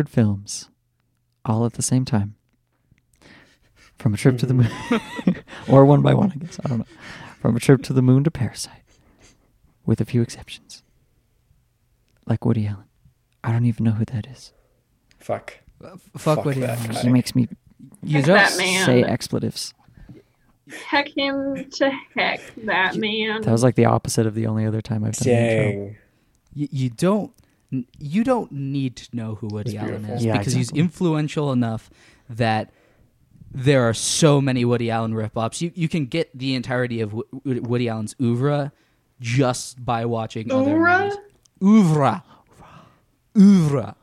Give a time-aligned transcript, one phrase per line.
[0.00, 0.68] a hundred films,
[1.44, 2.34] all at the same time,
[3.98, 5.40] from a trip to the moon, mm-hmm.
[5.72, 6.58] or one by one, I guess.
[6.64, 6.86] I don't know.
[7.40, 8.82] From a trip to the moon to Parasite,
[9.86, 10.82] with a few exceptions,
[12.26, 12.84] like Woody Allen.
[13.42, 14.52] I don't even know who that is.
[15.18, 15.58] Fuck.
[15.82, 16.90] Uh, f- fuck, Fuck Woody Allen.
[16.92, 17.00] guy.
[17.00, 17.48] He makes me
[18.02, 18.86] You Heck don't that man.
[18.86, 19.72] say expletives.
[20.88, 23.40] Heck him to heck, that man.
[23.42, 25.84] That was like the opposite of the only other time I've done the intro.
[25.86, 25.96] Dang.
[26.54, 27.39] you, you don't n-
[27.98, 30.16] you don't need to know who Woody That's Allen beautiful.
[30.16, 31.90] is Yeah, because he's influential enough
[32.28, 32.72] that
[33.52, 35.60] there are so many Woody Allen rip-offs.
[35.62, 38.72] You you can get the entirety of w- Woody Allen's oeuvre
[39.20, 40.98] just by watching other Oeuvre?
[41.60, 41.90] movies.
[41.90, 42.22] Oeuvre.
[43.36, 43.94] Oeuvre.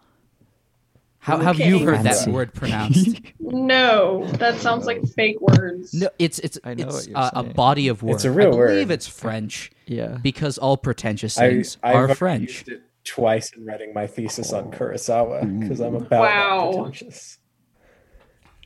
[1.19, 1.84] How have you Okay.
[1.86, 2.31] heard that Fancy.
[2.31, 3.19] word pronounced?
[3.50, 5.94] No, that sounds like fake words.
[5.94, 7.53] no, it's it's I know it's what you're a, a saying.
[7.53, 8.16] body of words.
[8.17, 8.94] It's a real I believe word.
[8.94, 10.17] it's French Yeah.
[10.22, 12.50] because all pretentious I, things I've are already French.
[12.50, 16.72] used it twice in writing my thesis on Kurosawa because I'm about Wow.
[16.72, 17.38] that pretentious.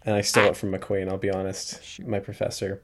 [0.04, 1.10] And I stole it from McQueen.
[1.10, 2.82] I'll be honest, my professor.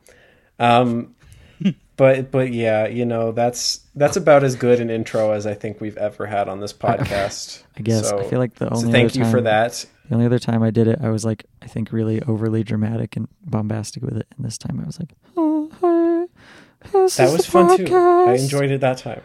[0.59, 1.15] Um,
[1.97, 5.81] but but yeah, you know that's that's about as good an intro as I think
[5.81, 7.63] we've ever had on this podcast.
[7.75, 8.11] I guess.
[8.11, 9.83] I feel like the so only thank other you for that.
[10.07, 13.17] The only other time I did it, I was like, I think really overly dramatic
[13.17, 14.27] and bombastic with it.
[14.37, 17.95] And this time I was like, oh, hi, this That is was the fun too.
[17.95, 19.21] I enjoyed it that time.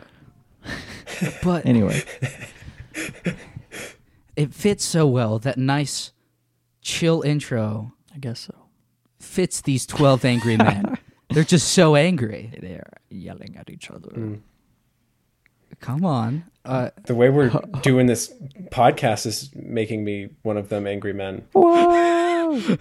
[1.42, 2.02] But Anyway,
[4.36, 5.38] it fits so well.
[5.38, 6.12] That nice,
[6.80, 8.54] chill intro I guess so.
[9.18, 10.98] fits these 12 angry men.
[11.30, 12.52] They're just so angry.
[12.60, 14.10] They are yelling at each other.
[14.10, 14.40] Mm.
[15.80, 16.44] Come on.
[16.64, 17.48] Uh, The way we're
[17.82, 18.32] doing this
[18.70, 21.44] podcast is making me one of them angry men.
[21.52, 22.76] Whoa!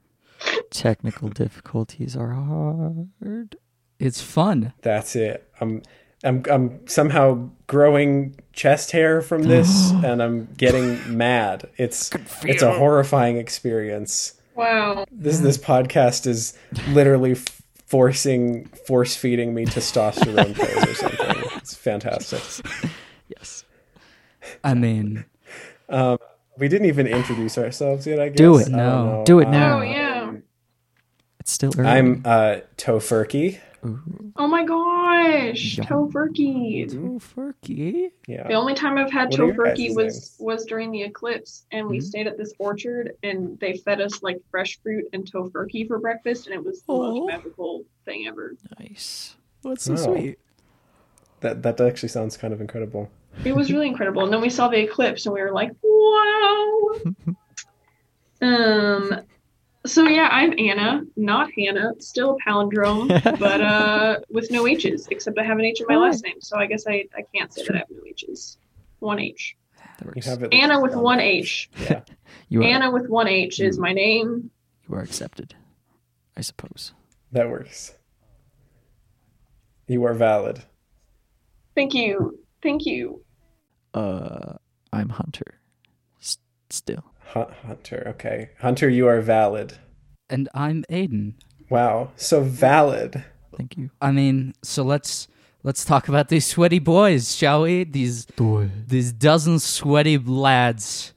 [0.70, 3.56] Technical difficulties are hard.
[3.98, 4.72] it's fun.
[4.80, 5.46] That's it.
[5.60, 5.82] I'm
[6.24, 11.68] I'm I'm somehow growing chest hair from this and I'm getting mad.
[11.76, 12.10] It's
[12.44, 14.34] it's a horrifying experience.
[14.54, 15.06] Wow.
[15.10, 16.56] This this podcast is
[16.88, 17.36] literally
[17.86, 21.42] forcing force feeding me testosterone pills or something.
[21.56, 22.42] It's fantastic.
[23.28, 23.64] Yes.
[24.62, 25.24] I mean,
[26.58, 28.36] We didn't even introduce ourselves yet, I guess.
[28.36, 28.68] Do it.
[28.68, 28.76] now.
[28.76, 29.12] don't No.
[29.18, 29.24] know.
[29.24, 29.78] Do it now.
[29.78, 30.32] Oh yeah.
[31.40, 31.88] It's still early.
[31.88, 33.58] I'm uh Tofurkey.
[33.84, 35.78] Ooh, Oh my gosh.
[35.78, 35.86] Yum.
[35.86, 36.92] Tofurkey.
[36.94, 38.10] oh, Furky.
[38.26, 38.46] Yeah.
[38.46, 40.36] The only time I've had What are tofurkey was names?
[40.38, 42.02] was during the eclipse, and we Mhm.
[42.02, 46.46] stayed at this orchard, and they fed us like fresh fruit and tofurkey for breakfast,
[46.46, 47.14] and it was the Oh.
[47.20, 48.54] most magical thing ever.
[48.78, 49.36] nice.
[49.62, 50.14] What's so so Oh.
[50.14, 50.20] sweet?
[50.22, 50.38] sweet.
[51.40, 53.08] That that actually sounds kind of incredible.
[53.44, 54.24] It was really incredible.
[54.24, 56.90] And then we saw the eclipse, and we were like, "Wow!"
[58.42, 59.20] um.
[59.86, 61.92] So yeah, I'm Anna, not Hannah.
[62.00, 63.08] Still a palindrome,
[63.38, 66.00] but uh, with no H's, except I have an H in my Hi.
[66.00, 68.58] last name, so I guess I, I can't say that I have no H's.
[68.98, 69.56] One H.
[70.14, 71.26] You have it Anna with one there.
[71.26, 71.70] H.
[71.82, 72.02] Yeah.
[72.48, 74.50] You are, Anna with one H is my name.
[74.88, 75.54] you are accepted,
[76.36, 76.92] I suppose.
[77.32, 77.94] That works.
[79.86, 80.62] You are valid.
[81.76, 82.38] Thank you.
[82.62, 83.22] Thank you.
[83.94, 84.54] Uh,
[84.92, 85.60] I'm Hunter.
[86.20, 86.38] S-
[86.70, 87.04] still.
[87.32, 88.50] Hu- Hunter, okay.
[88.60, 89.74] Hunter, you are valid.
[90.28, 91.34] And I'm Aiden.
[91.68, 93.24] Wow, so valid.
[93.56, 93.90] Thank you.
[94.00, 95.28] I mean, so let's
[95.62, 97.84] let's talk about these sweaty boys, shall we?
[97.84, 98.26] These
[98.86, 101.12] these dozen sweaty lads.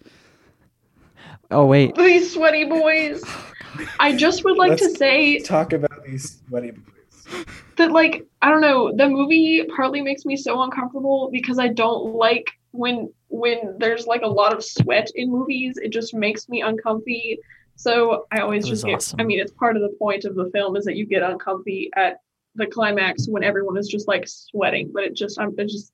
[1.52, 1.96] Oh wait.
[1.98, 3.22] These sweaty boys.
[3.26, 3.52] Oh,
[4.00, 7.46] I just would like to Let's- say Talk about these sweaty boys.
[7.78, 12.16] that, like, I don't know, the movie partly makes me so uncomfortable because I don't
[12.16, 15.78] like when when there's like a lot of sweat in movies.
[15.78, 17.40] It just makes me uncomfy.
[17.76, 19.22] So I always That just get awesome.
[19.22, 21.90] I mean, it's part of the point of the film is that you get uncomfy
[21.96, 22.18] at
[22.56, 24.92] the climax when everyone is just like sweating.
[24.94, 25.94] But it just, I'm it just,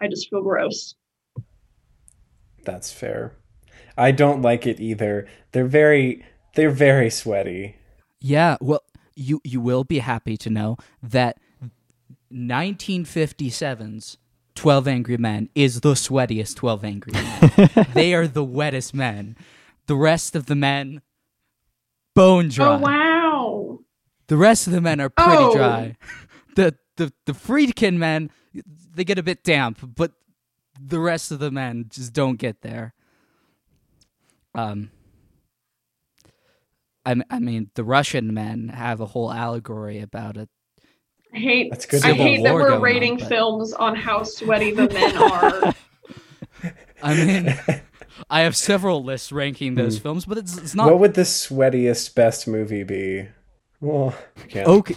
[0.00, 0.94] I just feel gross.
[2.64, 3.36] That's fair.
[3.96, 5.26] I don't like it either.
[5.52, 7.76] They're very they're very sweaty.
[8.20, 8.82] Yeah, well,
[9.14, 11.38] you you will be happy to know that
[12.32, 14.18] 1957's
[14.54, 17.86] 12 Angry Men is the sweatiest 12 Angry Men.
[17.94, 19.36] they are the wettest men.
[19.86, 21.02] The rest of the men
[22.14, 22.66] bone dry.
[22.74, 23.78] Oh wow!
[24.28, 25.54] The rest of the men are pretty Oh.
[25.56, 25.96] dry.
[26.56, 28.30] The the the Friedkin men
[28.94, 30.12] they get a bit damp, but
[30.80, 32.94] the rest of the men just don't get there.
[34.54, 34.90] Um
[37.06, 40.48] I, I mean, the Russian men have a whole allegory about it.
[41.34, 41.70] I hate.
[41.70, 42.04] That's good.
[42.04, 45.74] I hate that we're going on, rating but- films on how sweaty the men are.
[47.02, 47.82] I mean,
[48.30, 52.14] I have several lists ranking those films, but it's, it's not What would the sweatiest
[52.14, 53.28] best movie be?
[53.80, 54.14] Well.
[54.54, 54.96] Okay.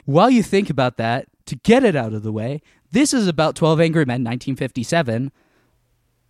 [0.06, 2.62] While you think about that, to get it out of the way,
[2.92, 5.32] this is about 12 Angry Men 1957.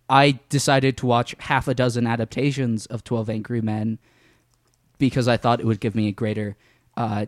[0.09, 3.99] I decided to watch half a dozen adaptations of 12 Angry Men
[4.97, 6.57] because I thought it would give me a greater
[6.97, 7.27] uh,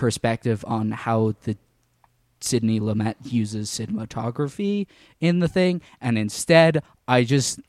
[0.00, 1.56] perspective on how the
[2.40, 4.86] Sidney Lumet uses cinematography
[5.20, 7.60] in the thing, and instead I just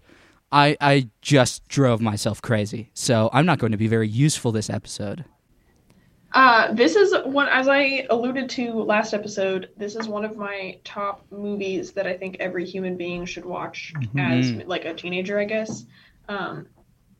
[0.50, 2.90] I I just drove myself crazy.
[2.94, 5.26] So I'm not going to be very useful this episode.
[6.34, 10.80] Uh, this is one, as I alluded to last episode, this is one of my
[10.86, 15.44] top movies that I think every human being should watch as like a teenager, I
[15.44, 15.86] guess.
[16.30, 16.68] Um,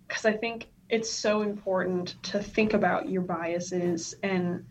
[0.08, 4.66] because I think it's so important to think about your biases and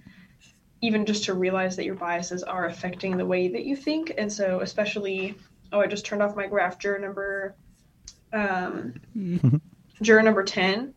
[0.82, 4.12] even just to realize that your biases are affecting the way that you think.
[4.16, 5.34] And so, especially,
[5.72, 7.54] oh, I just turned off my graph, juror number,
[8.32, 8.94] um,
[10.02, 10.94] juror number 10,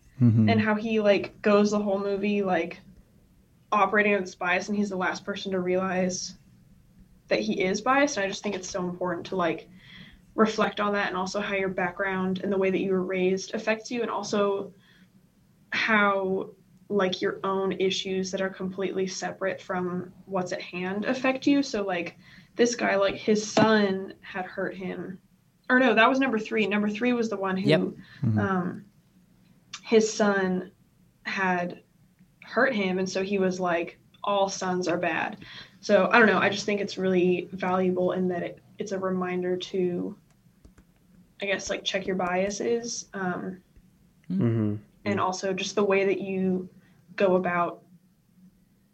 [0.49, 2.79] and how he like goes the whole movie like
[3.71, 6.35] operating with this bias and he's the last person to realize
[7.27, 9.67] that he is biased and i just think it's so important to like
[10.35, 13.53] reflect on that and also how your background and the way that you were raised
[13.53, 14.71] affects you and also
[15.71, 16.49] how
[16.89, 21.63] like your own issues that are completely separate from what's at hand affect you.
[21.63, 22.17] So like
[22.55, 25.19] this guy like his son had hurt him.
[25.69, 26.67] Or no that was number three.
[26.67, 27.81] Number three was the one who Yep.
[28.37, 28.85] um
[29.83, 30.71] his son
[31.25, 31.81] had
[32.43, 35.37] hurt him and so he was like all sons are bad.
[35.79, 36.39] So i don't know.
[36.39, 40.15] I just think it's really valuable in that it, it's a reminder to
[41.41, 43.07] i guess like check your biases.
[43.13, 43.61] Um,
[44.27, 46.69] hmm and also just the way that you
[47.15, 47.81] go about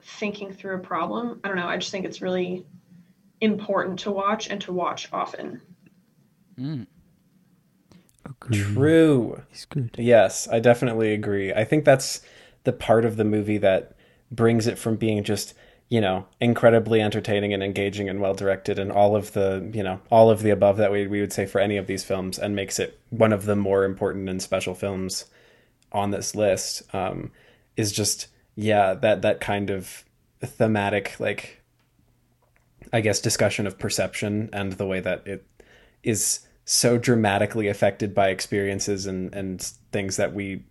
[0.01, 2.65] thinking through a problem i don't know i just think it's really
[3.41, 5.61] important to watch and to watch often
[6.59, 6.87] Mm.
[8.25, 8.63] Agreed.
[8.63, 9.41] True.
[9.49, 9.95] He's good.
[9.97, 11.53] Yes, I definitely agree.
[11.53, 12.21] I think that's
[12.63, 13.95] the part of the movie that
[14.31, 15.53] brings it from being just,
[15.87, 20.01] you know, incredibly entertaining and engaging and well directed and all of the, you know,
[20.11, 22.55] all of the above that we, we would say for any of these films and
[22.55, 25.25] makes it one of the more important and special films
[25.91, 27.31] on this list um,
[27.75, 30.05] is just, yeah, that, that kind of
[30.41, 31.61] thematic, like,
[32.91, 35.45] I guess, discussion of perception and the way that it
[36.03, 40.63] is so dramatically affected by experiences and, and things that we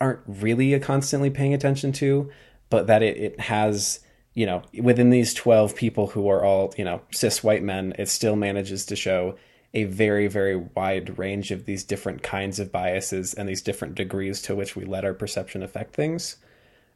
[0.00, 2.30] aren't really constantly paying attention to,
[2.70, 4.00] but that it, it has,
[4.34, 8.08] you know, within these 12 people who are all, you know, cis white men, it
[8.08, 9.36] still manages to show
[9.78, 14.42] a very, very wide range of these different kinds of biases and these different degrees
[14.42, 16.36] to which we let our perception affect things.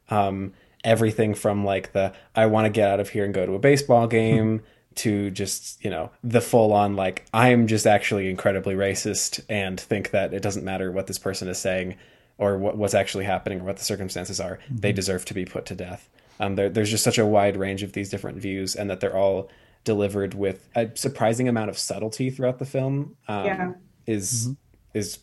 [0.09, 0.53] Um,
[0.83, 3.59] everything from like the, I want to get out of here and go to a
[3.59, 4.61] baseball game.
[4.95, 10.11] to just you know the full on like i'm just actually incredibly racist and think
[10.11, 11.95] that it doesn't matter what this person is saying
[12.37, 15.65] or what, what's actually happening or what the circumstances are they deserve to be put
[15.65, 16.07] to death
[16.39, 19.17] um, there, there's just such a wide range of these different views and that they're
[19.17, 19.49] all
[19.83, 23.73] delivered with a surprising amount of subtlety throughout the film um, Yeah.
[24.07, 24.49] is
[24.93, 25.19] is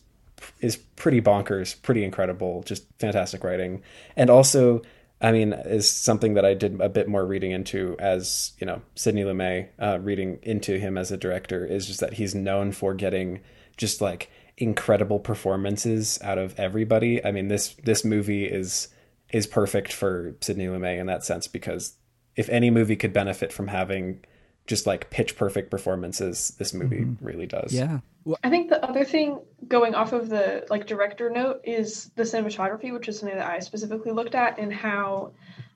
[0.59, 3.81] is pretty bonkers, pretty incredible, just fantastic writing.
[4.15, 4.81] And also,
[5.21, 8.81] I mean, is something that I did a bit more reading into as, you know,
[8.95, 12.95] Sidney Lumet, uh, reading into him as a director is just that he's known for
[12.95, 13.41] getting
[13.77, 17.23] just like incredible performances out of everybody.
[17.23, 18.87] I mean, this this movie is
[19.31, 21.93] is perfect for Sidney Lumet in that sense because
[22.35, 24.23] if any movie could benefit from having
[24.67, 27.73] just like pitch perfect performances, this movie really does.
[27.73, 27.99] Yeah.
[28.23, 32.23] Well, I think the other thing going off of the like director note is the
[32.23, 35.33] cinematography, which is something that I specifically looked at and how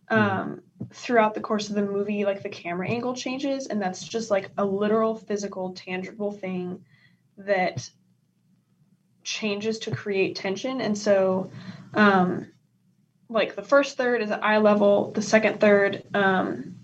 [0.09, 0.61] um
[0.91, 4.51] throughout the course of the movie like the camera angle changes and that's just like
[4.57, 6.79] a literal physical tangible thing
[7.37, 7.89] that
[9.23, 11.49] changes to create tension and so
[11.95, 12.51] um
[13.29, 16.75] like the first third is at eye level the second third um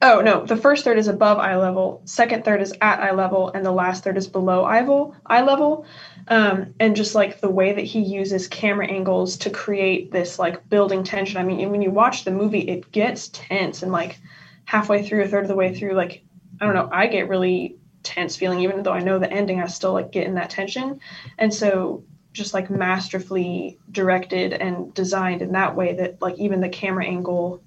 [0.00, 3.50] Oh no, the first third is above eye level, second third is at eye level,
[3.52, 5.16] and the last third is below eye level.
[5.26, 5.86] Eye level,
[6.28, 10.68] um, and just like the way that he uses camera angles to create this like
[10.68, 11.38] building tension.
[11.38, 14.20] I mean, when you watch the movie, it gets tense, and like
[14.66, 16.22] halfway through, a third of the way through, like
[16.60, 19.66] I don't know, I get really tense feeling, even though I know the ending, I
[19.66, 21.00] still like get in that tension,
[21.38, 26.68] and so just like masterfully directed and designed in that way that like even the
[26.68, 27.60] camera angle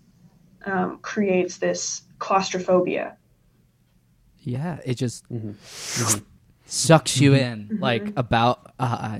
[0.65, 3.17] um, creates this claustrophobia.
[4.39, 6.19] Yeah, it just Mm-hmm.
[6.65, 9.19] sucks you in like about uh,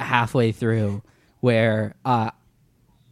[0.00, 1.02] halfway through,
[1.40, 2.30] where uh,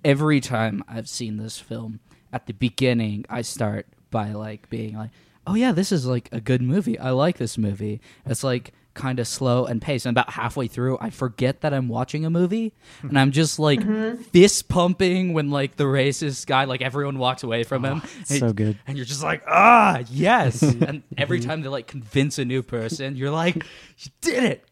[0.05, 2.01] every time I've seen this film,
[2.33, 5.11] at the beginning I start by like being like,
[5.47, 6.99] "Oh yeah, this is like a good movie.
[6.99, 10.99] I like this movie." It's like kind of slow and paced, and about halfway through,
[11.01, 14.21] I forget that I'm watching a movie, and I'm just like mm-hmm.
[14.23, 18.03] fist pumping when like the racist guy, like everyone walks away from him.
[18.05, 18.79] Ah, and- so good.
[18.87, 20.63] and you're just like, ah, yes.
[20.69, 20.83] Mm-hmm.
[20.83, 23.55] and every time they like convince a new person, you're like,
[23.99, 24.65] you did it.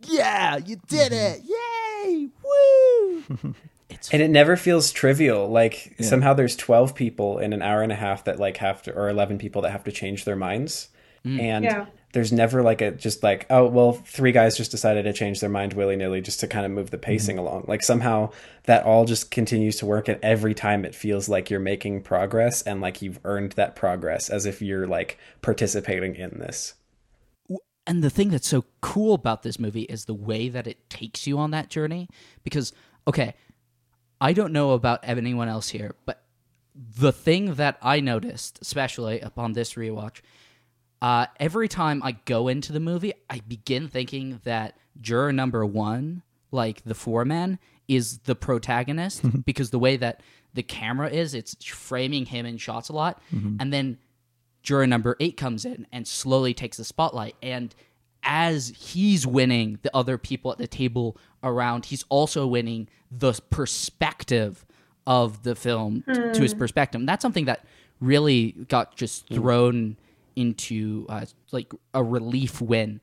[0.00, 1.40] yeah, you did mm-hmm.
[1.40, 1.44] it,
[2.04, 3.54] yay, woo.
[3.88, 6.06] it's and it never feels trivial like Yeah.
[6.06, 9.08] somehow there's 12 people in an hour and a half that like have to or
[9.08, 10.88] 11 people that have to change their minds
[11.24, 11.40] mm.
[11.40, 11.86] and Yeah.
[12.12, 15.50] There's never like a just like oh well three guys just decided to change their
[15.50, 17.46] mind willy-nilly just to kind of move the pacing mm-hmm.
[17.46, 17.64] along.
[17.68, 18.32] Like somehow
[18.64, 22.62] that all just continues to work and every time it feels like you're making progress
[22.62, 26.74] and like you've earned that progress as if you're like participating in this.
[27.86, 31.26] And the thing that's so cool about this movie is the way that it takes
[31.26, 32.08] you on that journey
[32.44, 32.72] because
[33.06, 33.34] okay
[34.20, 36.22] i don't know about anyone else here but
[36.74, 40.20] the thing that i noticed especially upon this rewatch
[41.02, 46.22] uh, every time i go into the movie i begin thinking that juror number one
[46.50, 50.20] like the foreman is the protagonist because the way that
[50.54, 53.98] the camera is it's framing him in shots a lot and then
[54.62, 57.34] juror number eight comes in and slowly takes the spotlight.
[57.42, 57.74] And
[58.22, 64.66] as he's winning the other people at the table around, he's also winning the perspective
[65.06, 66.04] of the film
[66.34, 67.00] to his perspective.
[67.00, 67.64] And that's something that
[68.00, 69.96] really got just thrown
[70.40, 73.00] into uh, like a relief when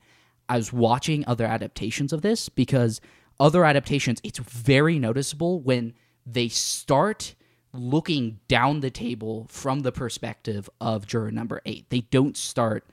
[0.48, 3.00] I was watching other adaptations of this because
[3.38, 5.94] other adaptations, it's very noticeable when
[6.26, 7.34] they start
[7.72, 11.88] looking down the table from the perspective of juror number eight.
[11.90, 12.84] They don't start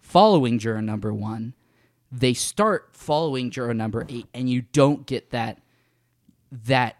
[0.00, 1.54] following juror number one.
[2.10, 5.60] They start following juror number eight, and you don't get that
[6.50, 6.96] that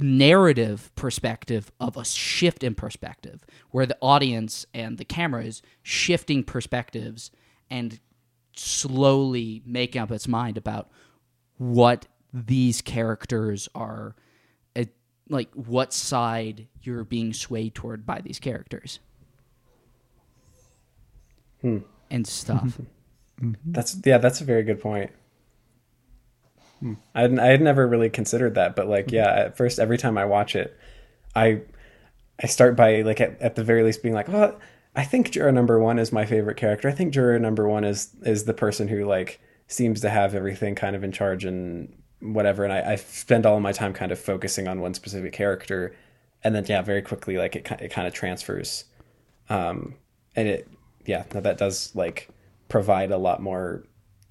[0.00, 6.42] narrative perspective of a shift in perspective where the audience and the camera is shifting
[6.42, 7.30] perspectives
[7.70, 8.00] and
[8.56, 10.90] slowly making up its mind about
[11.58, 14.14] what these characters are
[14.76, 14.84] uh,
[15.28, 18.98] like what side you're being swayed toward by these characters.
[22.10, 22.80] And stuff.
[23.64, 25.10] That's yeah, that's a very good point.
[27.14, 30.24] I I had never really considered that, but like yeah, at first every time I
[30.24, 30.76] watch it,
[31.34, 31.62] I
[32.42, 34.58] I start by like at, at the very least being like, well,
[34.96, 36.88] I think juror number one is my favorite character.
[36.88, 40.74] I think juror number one is is the person who like seems to have everything
[40.74, 42.64] kind of in charge and whatever.
[42.64, 45.94] And I, I spend all my time kind of focusing on one specific character,
[46.42, 48.84] and then yeah, very quickly like it it kind of transfers,
[49.48, 49.96] um,
[50.34, 50.68] and it
[51.06, 52.28] yeah, that does like
[52.68, 53.84] provide a lot more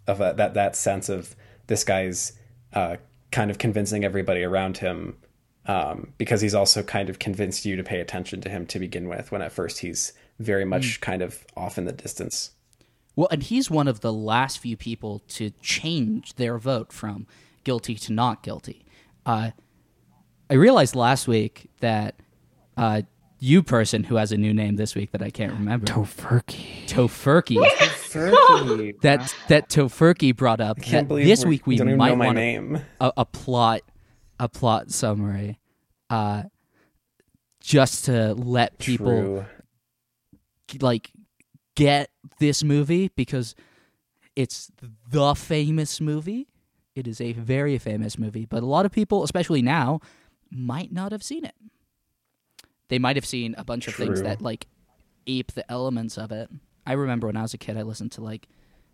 [0.08, 1.36] of a, that that sense of
[1.68, 2.34] this guy's
[2.74, 2.98] uh,
[3.32, 5.18] kind of convincing everybody around him
[5.66, 9.08] um, because he's also kind of convinced you to pay attention to him to begin
[9.08, 12.52] with when at first he's very much kind of off in the distance
[13.16, 17.28] Well, and he's one of the last few people to change their vote from
[17.64, 18.86] guilty to not guilty.
[19.26, 19.52] Uh,
[20.50, 22.16] I realized last week that
[22.78, 23.02] uh,
[23.40, 26.88] you person who has a new name this week that I can't remember, Tofurkey.
[26.88, 27.58] Tofurkey,
[29.02, 30.82] That that Tofurkey brought up.
[30.82, 33.82] can't That this week we might know my want name a, a plot
[34.40, 35.60] a plot summary,
[36.10, 36.44] uh,
[37.62, 39.46] just to let people
[40.68, 40.80] True.
[40.80, 41.12] like
[41.76, 43.56] get this movie because
[44.36, 44.72] it's
[45.12, 46.48] the famous movie.
[46.96, 50.00] It is a very famous movie, but a lot of people, especially now,
[50.50, 51.56] might not have seen it.
[52.90, 54.68] They might have seen a bunch of things that like
[55.28, 56.50] ape the elements of it.
[56.90, 58.48] I remember when I was a kid, I listened to like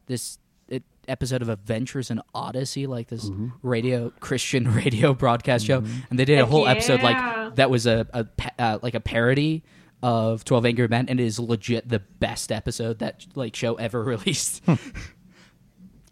[0.06, 0.38] this
[0.68, 3.30] it, episode of Adventures in Odyssey, like this
[3.62, 5.78] radio Christian radio broadcast show,
[6.10, 8.96] and they did a Heck whole episode like that was a, a pa- uh, like
[8.96, 9.64] a parody
[10.04, 14.04] of Twelve Angry Men, and it is legit the best episode that like show ever
[14.14, 14.62] released.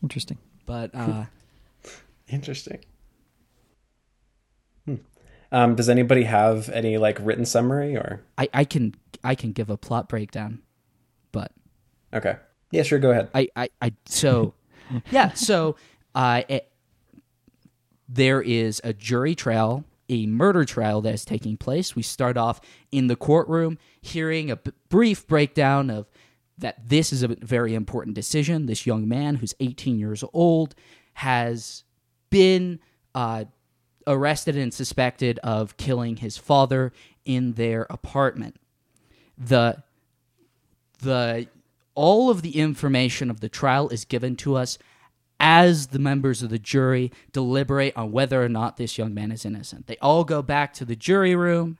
[0.02, 0.38] Interesting.
[0.66, 1.26] but uh,
[2.30, 2.80] interesting.
[4.86, 4.96] Hmm.
[5.52, 8.22] um, does anybody have any like written summary or?
[8.38, 10.62] I, I can I can give a plot breakdown,
[11.34, 11.52] but
[12.14, 12.38] okay.
[12.72, 13.30] Yeah sure go ahead.
[13.34, 14.54] I, I, I so
[15.12, 15.76] yeah so
[16.16, 16.72] uh, it,
[18.08, 21.96] there is a jury trial a murder trial that is taking place.
[21.96, 26.08] We start off in the courtroom hearing a b- brief breakdown of
[26.58, 28.66] that this is a very important decision.
[28.66, 30.76] This young man who's 18 years old
[31.14, 31.84] has
[32.30, 32.80] been
[33.16, 33.46] uh,
[34.06, 36.92] arrested and suspected of killing his father
[37.26, 38.58] in their apartment.
[39.38, 39.84] The
[41.00, 41.48] the
[41.96, 44.78] all of the information of the trial is given to us
[45.40, 49.46] as the members of the jury deliberate on whether or not this young man is
[49.46, 49.88] innocent.
[49.88, 51.78] They all go back to the jury room.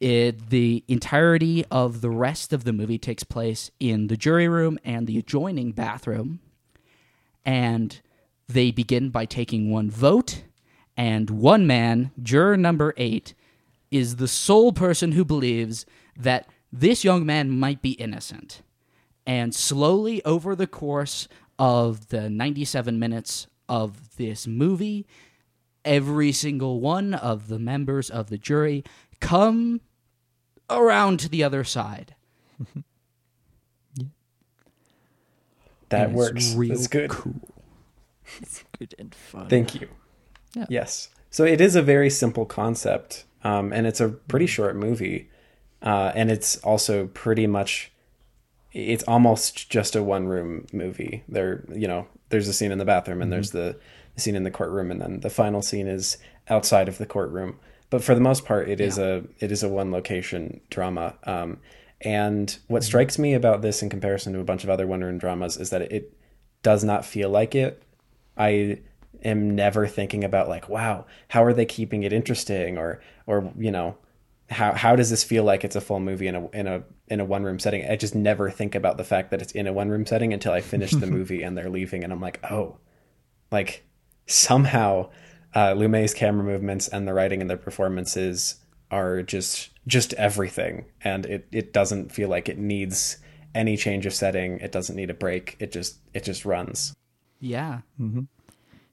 [0.00, 4.78] It, the entirety of the rest of the movie takes place in the jury room
[4.84, 6.40] and the adjoining bathroom.
[7.44, 8.00] And
[8.48, 10.44] they begin by taking one vote.
[10.96, 13.34] And one man, juror number eight,
[13.90, 18.62] is the sole person who believes that this young man might be innocent.
[19.26, 25.06] And slowly over the course of the 97 minutes of this movie,
[25.84, 28.82] every single one of the members of the jury
[29.20, 29.80] come
[30.68, 32.14] around to the other side.
[35.88, 36.54] That And it's works.
[36.54, 37.10] real That's good.
[37.10, 37.34] Cool.
[38.40, 39.48] It's good and fun.
[39.48, 39.88] Thank you.
[40.54, 40.64] Yeah.
[40.70, 41.10] Yes.
[41.30, 45.28] So it is a very simple concept, um, and it's a pretty short movie,
[45.82, 47.91] uh, and it's also pretty much,
[48.72, 51.24] it's almost just a one room movie.
[51.28, 53.78] There, you know, there's a scene in the bathroom, and there's the,
[54.16, 57.58] scene in the courtroom, and then the final scene is outside of the courtroom.
[57.88, 61.14] But for the most part, it is a it is a one location drama.
[61.24, 61.60] Um,
[62.00, 65.18] and what strikes me about this in comparison to a bunch of other one room
[65.18, 66.12] dramas is that it
[66.62, 67.82] does not feel like it.
[68.36, 68.80] I
[69.24, 73.70] am never thinking about like, wow, how are they keeping it interesting, or or you
[73.70, 73.96] know,
[74.50, 77.20] how how does this feel like it's a full movie in a in a in
[77.20, 77.88] a one room setting?
[77.88, 80.52] I just never think about the fact that it's in a one room setting until
[80.52, 82.78] I finish the movie and they're leaving, and I'm like, oh,
[83.50, 83.84] like
[84.26, 85.10] somehow
[85.54, 88.56] uh, Lumet's camera movements and the writing and the performances
[88.90, 93.18] are just just everything, and it it doesn't feel like it needs
[93.54, 94.58] any change of setting.
[94.58, 95.56] It doesn't need a break.
[95.58, 96.94] It just it just runs.
[97.42, 97.80] Yeah.
[97.98, 98.28] You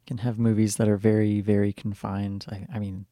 [0.07, 2.45] can have movies that are very, very confined.
[2.49, 3.05] I, I mean,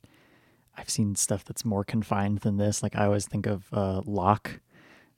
[0.75, 2.81] I've seen stuff that's more confined than this.
[2.81, 4.59] Like I always think of uh, Locke,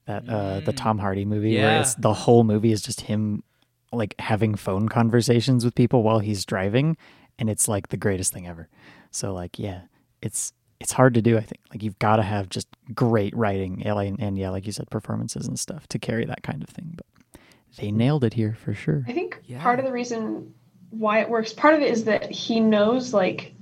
[0.10, 1.82] that uh, the Tom Hardy movie, where Yeah.
[1.82, 3.44] it's, the whole movie is just him
[3.92, 6.98] like having phone conversations with people while he's driving,
[7.38, 8.68] and it's like the greatest thing ever.
[9.12, 9.82] So like, yeah,
[10.22, 11.38] it's it's hard to do.
[11.38, 14.72] I think like you've got to have just great writing, and, and yeah, like you
[14.72, 16.94] said, performances and stuff to carry that kind of thing.
[16.96, 17.42] But
[17.78, 19.04] they nailed it here for sure.
[19.08, 19.62] I think Yeah.
[19.62, 20.54] part of the reason
[20.90, 23.54] why it works, part of it is that he knows like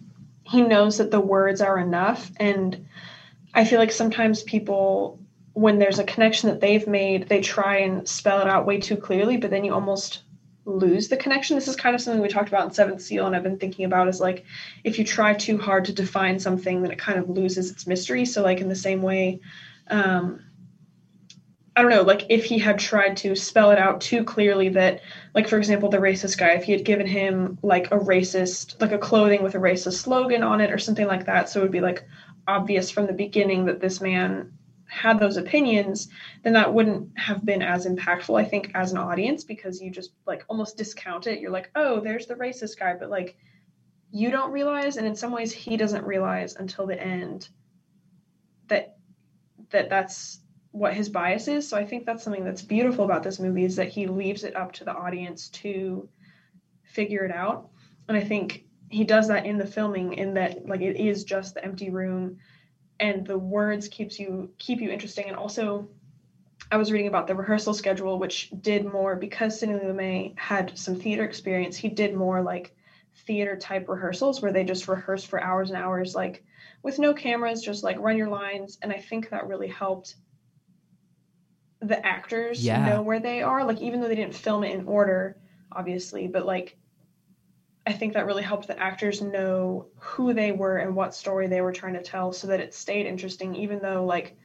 [0.44, 2.88] he knows that the words are enough and
[3.54, 5.20] I feel like sometimes people
[5.58, 8.96] when there's a connection that they've made, they try and spell it out way too
[8.96, 10.22] clearly, but then you almost
[10.66, 11.56] lose the connection.
[11.56, 13.84] This is kind of something we talked about in Seventh Seal and I've been thinking
[13.86, 14.46] about is like
[14.84, 18.24] if you try too hard to define something, then it kind of loses its mystery.
[18.24, 19.40] So like in the same way,
[19.88, 20.44] um
[21.76, 25.02] I don't know, like if he had tried to spell it out too clearly that,
[25.34, 28.92] like for example, the racist guy, if he had given him like a racist, like
[28.92, 31.72] a clothing with a racist slogan on it or something like that, so it would
[31.72, 32.06] be like
[32.48, 34.57] obvious from the beginning that this man
[34.88, 36.08] had those opinions,
[36.44, 40.12] then that wouldn't have been as impactful, I think, as an audience because you just
[40.26, 41.40] like almost discount it.
[41.40, 43.38] You're like, oh, there's the racist guy, but like
[44.12, 47.50] you don't realize, and in some ways he doesn't realize until the end
[48.68, 48.98] that
[49.72, 50.40] that that's
[50.72, 51.68] what his bias is.
[51.68, 54.56] So I think that's something that's beautiful about this movie is that he leaves it
[54.56, 56.08] up to the audience to
[56.84, 57.70] figure it out.
[58.08, 61.56] And I think he does that in the filming in that like it is just
[61.56, 62.38] the empty room
[63.00, 65.88] and the words keeps you keep you interesting and also
[66.72, 70.96] I was reading about the rehearsal schedule which did more because Sidney Lumet had some
[70.96, 71.78] theater experience.
[71.78, 72.76] He did more like
[73.26, 76.44] theater type rehearsals where they just rehearse for hours and hours like
[76.84, 80.16] with no cameras just like run your lines and I think that really helped
[81.80, 82.86] the actors Yeah.
[82.86, 85.38] know where they are like even though they didn't film it in order
[85.72, 86.78] obviously but like
[87.88, 91.62] i think that really helped the actors know who they were and what story they
[91.62, 94.38] were trying to tell so that it stayed interesting even though like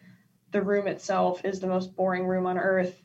[0.53, 3.03] the room itself is the most boring room on earth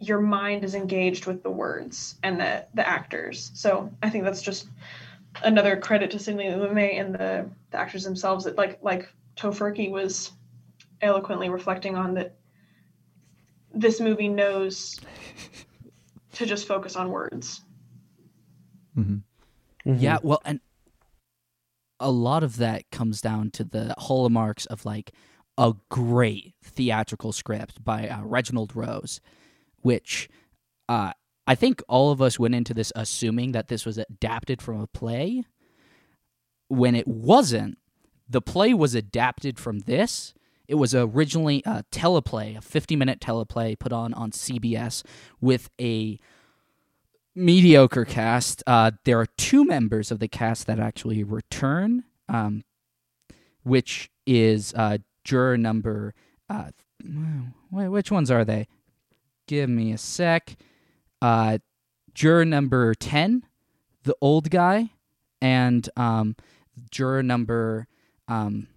[0.00, 4.42] your mind is engaged with the words and the the actors so i think that's
[4.42, 4.68] just
[5.42, 10.32] another credit to Sidney Lumet and the, the actors themselves that like like Tofurky was
[11.00, 12.34] eloquently reflecting on that
[13.72, 14.98] this movie knows
[16.32, 17.62] to just focus on words.
[19.02, 19.18] Hmm
[19.84, 20.60] Yeah, well, and
[22.00, 25.12] a lot of that comes down to the hallmarks of like
[25.56, 29.20] a great theatrical script by uh, Reginald Rose,
[29.82, 30.28] which
[30.88, 31.12] uh,
[31.46, 34.86] I think all of us went into this assuming that this was adapted from a
[34.86, 35.44] play.
[36.68, 37.78] When it wasn't,
[38.28, 40.34] the play was adapted from this.
[40.68, 45.02] It was originally a teleplay, a 50 minute teleplay put on on CBS
[45.40, 46.20] with a
[47.38, 48.62] mediocre cast.
[48.66, 52.64] Uh, there are two members of the cast that actually return, um,
[53.62, 56.14] which is uh, juror number.
[56.50, 56.70] Uh,
[57.70, 58.66] which ones are they?
[59.46, 60.56] Give me a sec.
[61.22, 61.58] Uh,
[62.14, 63.44] juror number 10,
[64.02, 64.90] the old guy,
[65.40, 66.36] and um,
[66.90, 67.86] juror number.
[68.26, 68.68] Um,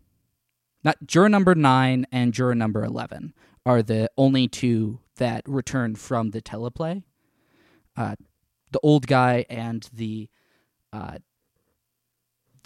[0.84, 3.34] not juror number 9 and juror number 11
[3.66, 7.04] are the only two that return from the teleplay.
[7.96, 8.16] Uh,
[8.72, 10.30] the old guy and the
[10.94, 11.18] uh,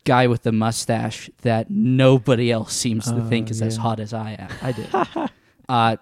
[0.03, 4.13] guy with the mustache that nobody else seems to Oh, think is as hot as
[4.13, 4.49] I am.
[4.61, 4.87] I did.
[5.69, 5.97] uh,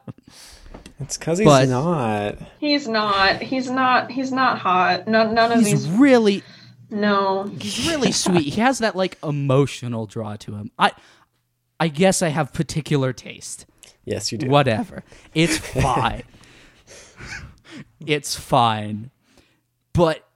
[1.00, 2.38] It's because he's But- not.
[2.60, 3.42] He's not.
[3.42, 4.12] He's not.
[4.12, 5.08] He's not hot.
[5.08, 5.89] None, none of He's these.
[5.89, 6.44] really
[6.89, 7.46] No.
[7.60, 8.54] he's really sweet.
[8.54, 10.72] He has that like emotional draw to him.
[10.78, 10.92] I
[11.80, 13.66] I guess I have particular taste.
[14.06, 14.48] Yes, you do.
[14.50, 15.04] Whatever.
[15.34, 16.24] It's fine.
[18.06, 19.12] it's fine.
[19.94, 20.28] But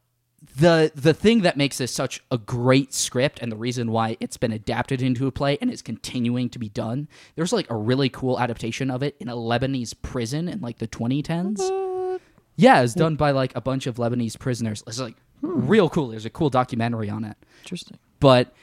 [0.56, 4.38] the the thing that makes this such a great script and the reason why it's
[4.38, 8.10] been adapted into a play and is continuing to be done, there's like a really
[8.10, 12.20] cool adaptation of it in a Lebanese prison in like the 2010s.
[12.56, 14.84] Yeah, it's done by like a bunch of Lebanese prisoners.
[14.88, 15.67] It's like hmm.
[15.67, 16.10] real cool.
[16.10, 17.98] There's a cool documentary on it Interesting.
[18.20, 18.54] but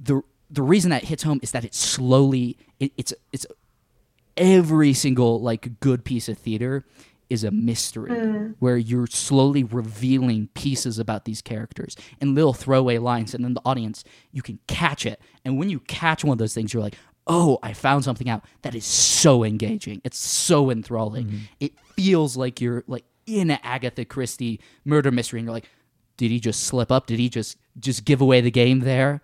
[0.00, 3.46] the the reason that hits home is that it's slowly it, it's it's
[4.36, 6.84] every single like good piece of theater
[7.30, 8.54] is a mystery mm.
[8.58, 11.96] where you're slowly revealing pieces about these characters.
[12.20, 15.20] And little throwaway lines and then the audience you can catch it.
[15.44, 16.96] And when you catch one of those things you're like
[17.30, 20.00] oh i found something out that is so engaging.
[20.04, 21.26] It's so enthralling.
[21.26, 21.38] Mm-hmm.
[21.60, 25.68] It feels like you're like in an agatha christie murder mystery and you're like
[26.16, 27.06] did he just slip up?
[27.06, 29.22] Did he just just give away the game there?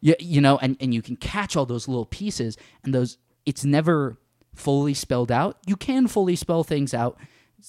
[0.00, 3.64] You, you know and, and you can catch all those little pieces and those it's
[3.64, 4.16] never
[4.58, 7.18] fully spelled out you can fully spell things out.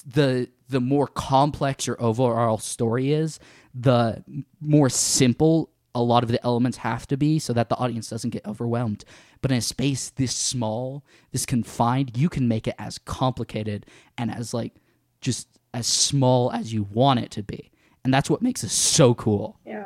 [0.05, 3.39] The the more complex your overall story is
[3.73, 4.23] the
[4.59, 8.29] more simple a lot of the elements have to be so that the audience doesn't
[8.29, 9.03] get overwhelmed.
[9.41, 13.85] But in a space this small this confined you can make it as complicated
[14.17, 14.73] and as like
[15.21, 17.71] just as small as you want it to be.
[18.03, 19.59] And that's what makes it so cool.
[19.65, 19.85] Yeah.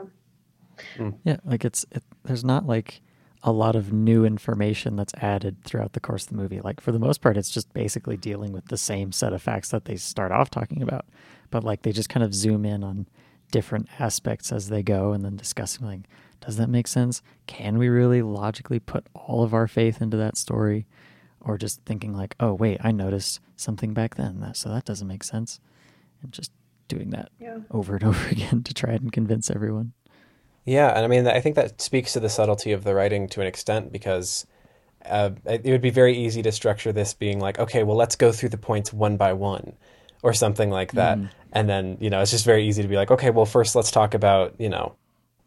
[0.97, 1.11] Hmm.
[1.23, 3.01] Yeah, like it's it, there's not like
[3.45, 6.61] a lot of new information that's added throughout the course of the movie.
[6.61, 9.69] Like for the most part, it's just basically dealing with the same set of facts
[9.69, 11.05] that they start off talking about,
[11.51, 13.05] but like they just kind of zoom in on
[13.51, 16.01] different aspects as they go, and then discussing like,
[16.41, 17.21] does that make sense?
[17.45, 20.85] Can we really logically put all of our faith into that story,
[21.41, 25.07] or just thinking like, oh wait, I noticed something back then, that so that doesn't
[25.07, 25.59] make sense,
[26.21, 26.51] and just
[26.87, 27.59] doing that Yeah.
[27.71, 29.91] over and over again to try and convince everyone.
[30.65, 33.41] Yeah, and I mean, I think that speaks to the subtlety of the writing to
[33.41, 34.47] an extent because
[35.05, 38.31] uh, it would be very easy to structure this being like, okay, well, let's go
[38.31, 39.73] through the points one by one
[40.21, 41.19] or something like that.
[41.51, 43.91] And then, you know, it's just very easy to be like, okay, well, first let's
[43.91, 44.95] talk about, you know,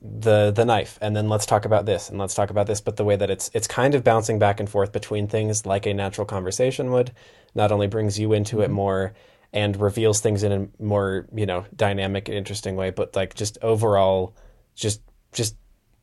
[0.02, 2.82] the the knife and then let's talk about this and let's talk about this.
[2.82, 5.86] But the way that it's it's kind of bouncing back and forth between things like
[5.86, 7.12] a natural conversation would
[7.54, 9.14] not only brings you into it more
[9.52, 13.56] and reveals things in a more you know dynamic and interesting way but like just
[13.62, 14.34] overall
[14.76, 15.56] just just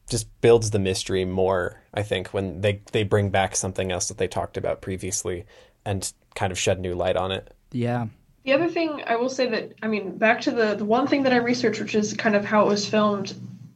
[0.10, 4.18] just builds the mystery more i think when they they bring back something else that
[4.18, 5.46] they talked about previously
[5.86, 8.08] and kind of shed new light on it yeah
[8.44, 11.24] The other thing I will say that I mean back to the the one thing
[11.24, 13.34] that I researched, which is kind of how it was filmed.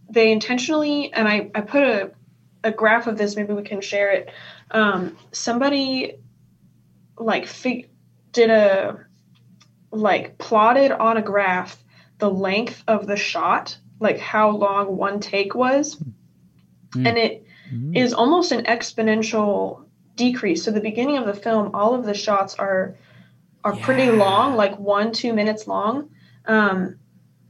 [0.09, 2.11] They intentionally and I I put a
[2.63, 3.37] a graph of this.
[3.37, 4.29] Maybe we can share it.
[4.71, 6.17] Um, somebody
[7.17, 7.89] like fig-
[8.33, 9.05] did a
[9.91, 11.81] like plotted on a graph
[12.19, 16.01] the length of the shot, like how long one take was,
[16.95, 17.45] and it
[17.93, 20.63] is almost an exponential decrease.
[20.63, 22.95] So the beginning of the film, all of the shots are
[23.63, 26.09] are pretty long, like one two minutes long.
[26.45, 26.99] Um,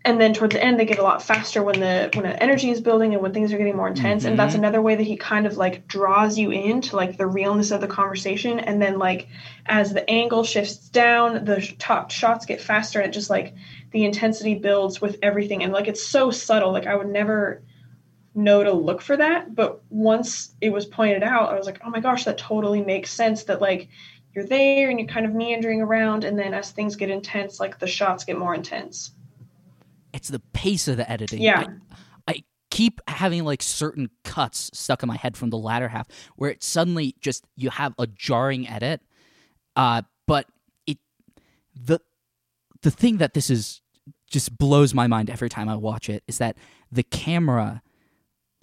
[0.07, 2.69] and then towards the end, they get a lot faster when the when the energy
[2.69, 4.23] is building and when things are getting more intense.
[4.23, 4.63] And that's mm-hmm.
[4.63, 7.87] another way that he kind of like draws you into like the realness of the
[7.87, 8.57] conversation.
[8.61, 9.27] And then like
[9.65, 13.53] as the angle shifts down, the top shots get faster, and it just like
[13.91, 15.61] the intensity builds with everything.
[15.61, 16.71] And like it's so subtle.
[16.71, 17.61] Like I would never
[18.33, 19.53] know to look for that.
[19.55, 23.11] But once it was pointed out, I was like, oh my gosh, that totally makes
[23.11, 23.43] sense.
[23.43, 23.89] That like
[24.33, 27.77] you're there and you're kind of meandering around, and then as things get intense, like
[27.77, 29.11] the shots get more intense.
[30.17, 31.41] It's the pace of the editing.
[31.41, 31.65] Yeah.
[32.27, 36.07] I, I keep having like certain cuts stuck in my head from the latter half
[36.35, 39.01] where it suddenly just you have a jarring edit.
[39.75, 40.47] Uh, but
[40.87, 40.97] it
[41.75, 41.99] the
[42.81, 43.81] the thing that this is
[44.29, 46.57] just blows my mind every time I watch it is that
[46.91, 47.81] the camera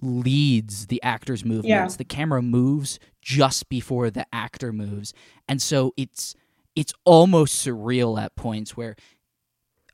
[0.01, 1.95] leads the actor's movements.
[1.95, 5.13] The camera moves just before the actor moves.
[5.47, 6.35] And so it's
[6.75, 8.97] it's almost surreal at points where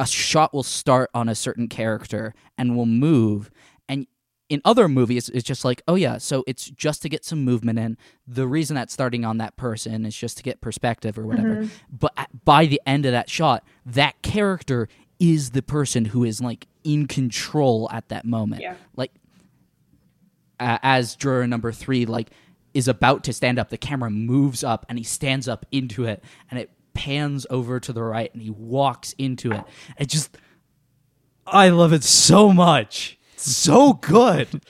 [0.02, 3.52] a shot will start on a certain character and will move.
[3.88, 4.08] And
[4.50, 7.78] in other movies it's just like oh yeah so it's just to get some movement
[7.78, 7.98] in.
[8.28, 11.70] The reason that's starting on that person is just to get perspective or whatever.
[11.92, 16.42] But at, by the end of that shot that character is the person who is
[16.42, 18.64] like in control at that moment.
[18.64, 18.74] Yeah.
[18.96, 19.12] like
[20.60, 22.32] uh, as juror number three like
[22.74, 26.24] is about to stand up the camera moves up and he stands up into it
[26.50, 29.64] and it pans over to the right and he walks into it
[29.98, 30.38] it just
[31.48, 34.48] i love it so much It's so good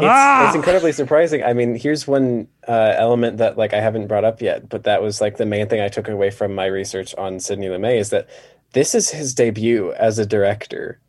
[0.00, 0.46] It's, Ah!
[0.46, 1.42] it's incredibly surprising.
[1.42, 5.02] I mean, here's one uh, element that like I haven't brought up yet, but that
[5.02, 8.10] was like the main thing I took away from my research on Sidney Lumet is
[8.10, 8.28] that
[8.74, 11.00] this is his debut as a director.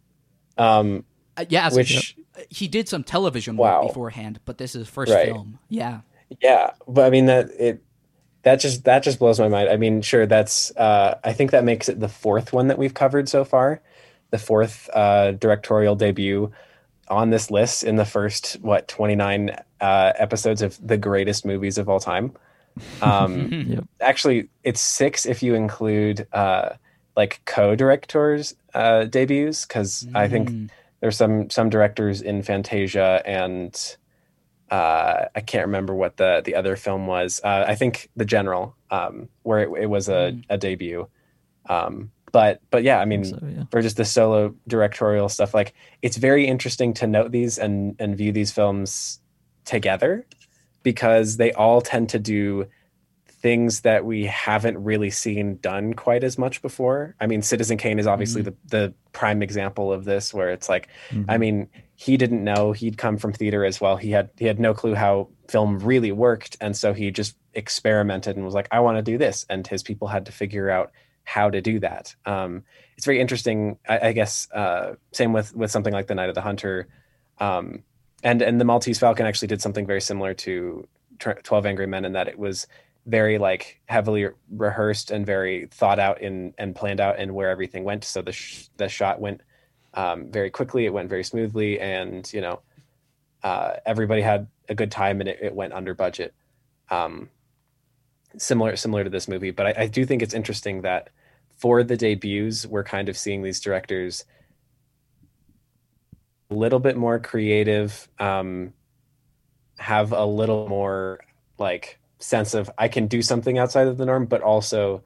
[0.58, 1.06] Um,
[1.38, 2.16] Uh, yeah, which
[2.50, 3.82] he did some television Wow.
[3.84, 5.28] work beforehand, but this is his first Right.
[5.28, 5.60] film.
[5.70, 6.00] Yeah.
[6.42, 7.84] Yeah, but I mean that it
[8.44, 9.70] that just that just blows my mind.
[9.70, 12.94] I mean, sure, that's uh, I think that makes it the fourth one that we've
[12.94, 13.82] covered so far,
[14.32, 16.52] the fourth uh, directorial debut
[17.10, 21.78] on this list in the first what twenty nine uh, episodes of the greatest movies
[21.78, 22.34] of all time.
[23.02, 23.86] Um, Yep.
[24.02, 26.72] actually, it's six if you include uh,
[27.16, 30.70] like co-directors uh, debuts, because I think Mm.
[31.02, 33.98] there's some some directors in Fantasia and
[34.72, 37.42] uh, I can't remember what the the other film was.
[37.44, 40.46] Uh, I think The General, um, where it, it was a, Mm.
[40.50, 41.08] a debut.
[41.68, 43.64] Um, but but yeah, I mean, So, yeah.
[43.72, 48.16] for just the solo directorial stuff, like it's very interesting to note these and and
[48.18, 49.20] view these films
[49.66, 50.26] together
[50.84, 52.68] because they all tend to do
[53.42, 57.16] things that we haven't really seen done quite as much before.
[57.22, 58.46] I mean, Citizen Kane is obviously Mm.
[58.46, 61.26] the the prime example of this, where it's like, Mhm.
[61.30, 63.96] I mean, he didn't know he'd come from theater as well.
[63.98, 68.36] He had he had no clue how film really worked, and so he just experimented
[68.36, 70.92] and was like, I want to do this, and his people had to figure out
[71.24, 72.16] how to do that.
[72.26, 72.64] Um,
[72.98, 74.48] it's very interesting, I, I guess.
[74.52, 76.88] Uh, same with with something like the Night of the Hunter,
[77.40, 77.84] um,
[78.24, 80.88] and and the Maltese Falcon actually did something very similar to
[81.20, 82.68] Twelve Angry Men in that it was
[83.06, 87.84] very like heavily rehearsed and very thought out in and planned out and where everything
[87.84, 88.04] went.
[88.04, 89.42] So the sh- the shot went
[89.94, 90.86] um, very quickly.
[90.86, 92.62] It went very smoothly, and you know,
[93.44, 96.34] uh, everybody had a good time, and it, it went under budget.
[96.90, 97.30] Um,
[98.38, 101.10] similar similar to this movie, but I, I do think it's interesting that
[101.58, 104.24] for the debuts, we're kind of seeing these directors
[106.50, 108.74] a little bit more creative, um,
[109.78, 111.20] have a little more
[111.58, 115.04] like sense of I can do something outside of the norm, but also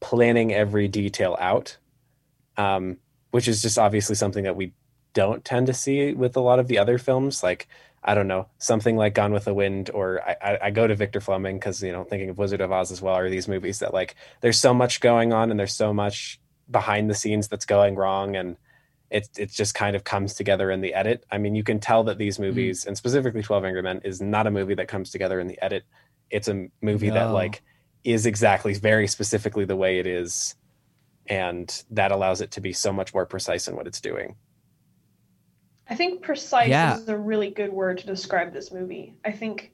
[0.00, 1.76] planning every detail out,
[2.56, 2.98] um,
[3.30, 4.72] which is just obviously something that we
[5.12, 7.42] don't tend to see with a lot of the other films.
[7.42, 7.68] Like
[8.02, 10.94] I don't know something like Gone with the Wind, or I, I, I go to
[10.94, 13.14] Victor Fleming because you know thinking of Wizard of Oz as well.
[13.14, 17.10] Are these movies that like there's so much going on and there's so much behind
[17.10, 18.56] the scenes that's going wrong and
[19.12, 21.24] it it just kind of comes together in the edit.
[21.30, 24.46] I mean, you can tell that these movies, and specifically Twelve Angry Men, is not
[24.46, 25.84] a movie that comes together in the edit.
[26.32, 27.62] It's a movie that like
[28.02, 30.56] is exactly very specifically the way it is,
[31.26, 34.34] and that allows it to be so much more precise in what it's doing.
[35.88, 36.96] I think precise Yeah.
[36.96, 39.14] is a really good word to describe this movie.
[39.24, 39.72] I think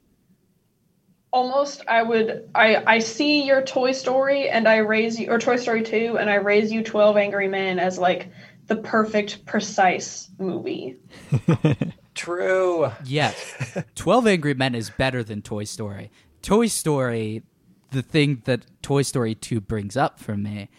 [1.31, 5.55] almost I would I I see your Toy Story and I raise you or Toy
[5.55, 8.31] Story 2 and I raise you 12 Angry Men as like
[8.67, 10.97] the perfect precise movie.
[12.15, 12.91] True.
[13.05, 13.55] Yes.
[13.95, 16.11] 12 Angry Men is better than Toy Story.
[16.41, 17.43] Toy Story,
[17.91, 20.69] the thing that Toy Story 2 brings up for me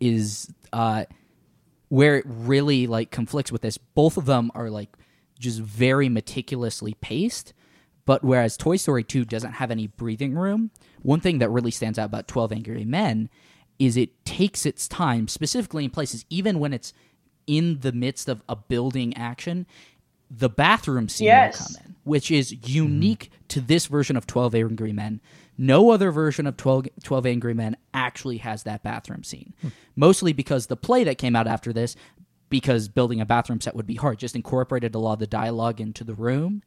[0.00, 1.04] is uh,
[1.88, 3.78] where it really like conflicts with this.
[3.78, 4.96] Both of them are like
[5.38, 7.52] just very meticulously paced,
[8.06, 10.70] but whereas Toy Story 2 doesn't have any breathing room,
[11.02, 13.28] one thing that really stands out about 12 Angry Men
[13.78, 16.92] is it takes its time, specifically in places, even when it's
[17.46, 19.66] in the midst of a building action,
[20.30, 21.58] the bathroom scene Yes.
[21.58, 25.20] will come in, which is unique to this version of 12 Angry Men.
[25.56, 29.54] No other version of 12, 12 Angry Men actually has that bathroom scene.
[29.62, 29.68] Hmm.
[29.96, 31.96] Mostly because the play that came out after this,
[32.48, 35.80] because building a bathroom set would be hard, just incorporated a lot of the dialogue
[35.80, 36.62] into the room.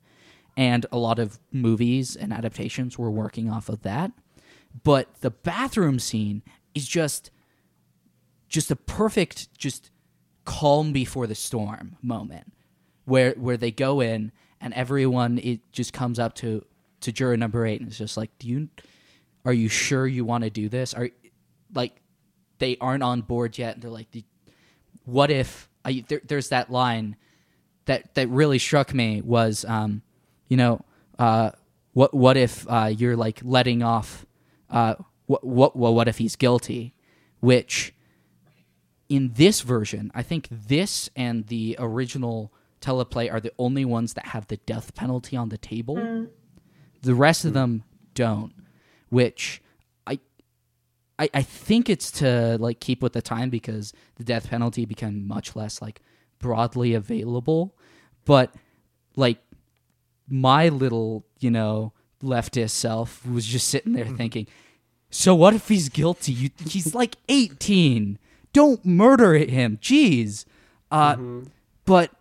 [0.58, 4.12] And a lot of movies and adaptations were working off of that.
[4.84, 6.42] But the bathroom scene
[6.76, 7.32] is just
[8.50, 9.92] just a perfect just
[10.44, 12.52] calm before the storm moment
[13.06, 16.66] where where they go in and everyone it just comes up to
[17.02, 18.70] to juror number eight and it's just like do you
[19.46, 20.94] are you sure you want to do this?
[20.94, 21.10] Are
[21.74, 22.02] like
[22.60, 23.76] they aren't on board yet.
[23.76, 24.08] And they're like
[25.06, 27.16] what if I, there, there's that line
[27.86, 30.04] that that really struck me was um
[30.48, 30.86] you know
[31.18, 31.52] uh
[31.94, 34.26] what what if uh you're like letting off
[34.70, 36.94] uh what what well, what if he's guilty?
[37.40, 37.94] Which
[39.10, 44.28] in this version, I think this and the original teleplay are the only ones that
[44.28, 45.96] have the death penalty on the table.
[45.96, 46.30] Mm.
[47.02, 47.56] The rest of hmm.
[47.56, 48.54] them don't,
[49.10, 49.62] which
[50.06, 50.20] I,
[51.18, 55.28] I I think it's to like keep with the time because the death penalty became
[55.28, 56.02] much less like
[56.40, 57.76] broadly available.
[58.26, 58.54] But
[59.16, 59.40] like
[60.28, 64.16] my little, you know, leftist self was just sitting there hmm.
[64.16, 64.48] thinking,
[65.10, 66.32] so what if he's guilty?
[66.32, 68.18] You, he's like 18.
[68.54, 69.78] Don't murder him.
[69.82, 70.46] Jeez.
[70.90, 71.44] Uh, mm-hmm.
[71.86, 72.21] But you,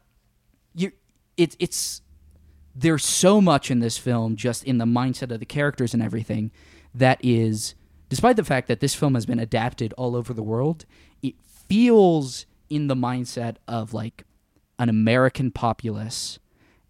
[1.40, 2.03] it, it's
[2.74, 6.50] there's so much in this film, just in the mindset of the characters and everything,
[6.94, 7.74] that is,
[8.09, 10.85] despite the fact that this film has been adapted all over the world,
[11.22, 14.24] it feels in the mindset of like
[14.79, 16.38] an American populace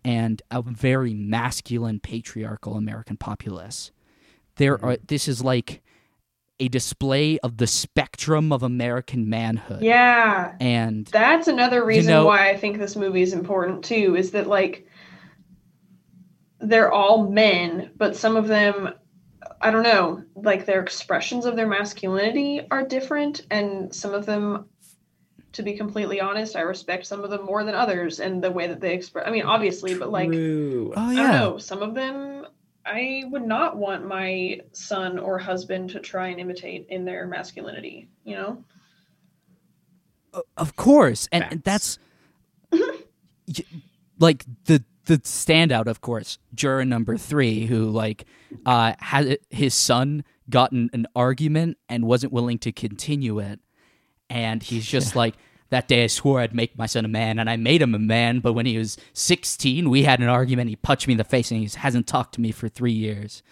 [0.04, 3.92] and a very masculine, patriarchal American populace.
[4.56, 4.86] There mm-hmm.
[4.86, 4.96] are.
[4.96, 5.80] This is like
[6.61, 9.83] a display of the spectrum of American manhood.
[9.83, 10.55] Yeah.
[10.61, 14.46] And That's another reason know- why I think this movie is important too, is that
[14.46, 14.87] like
[16.61, 18.90] they're all men, but some of them
[19.62, 24.66] I don't know, like their expressions of their masculinity are different and some of them
[25.53, 28.68] to be completely honest, I respect some of them more than others and the way
[28.68, 30.92] that they express I mean obviously, but like True.
[30.96, 32.39] oh I don't yeah, know, some of them
[32.85, 38.09] I would not want my son or husband to try and imitate in their masculinity,
[38.25, 38.64] you know?
[40.57, 41.61] of course, and Facts.
[41.64, 41.99] that's
[44.19, 48.25] like the the standout, of course, juror number three, who like
[48.64, 53.61] uh, had his son gotten an argument and wasn't willing to continue it,
[54.29, 55.35] and he's just like.
[55.70, 57.98] That day I swore I'd make my son a man, and I made him a
[57.98, 58.40] man.
[58.40, 60.68] But when he was 16, we had an argument.
[60.68, 63.42] He punched me in the face, and he hasn't talked to me for three years.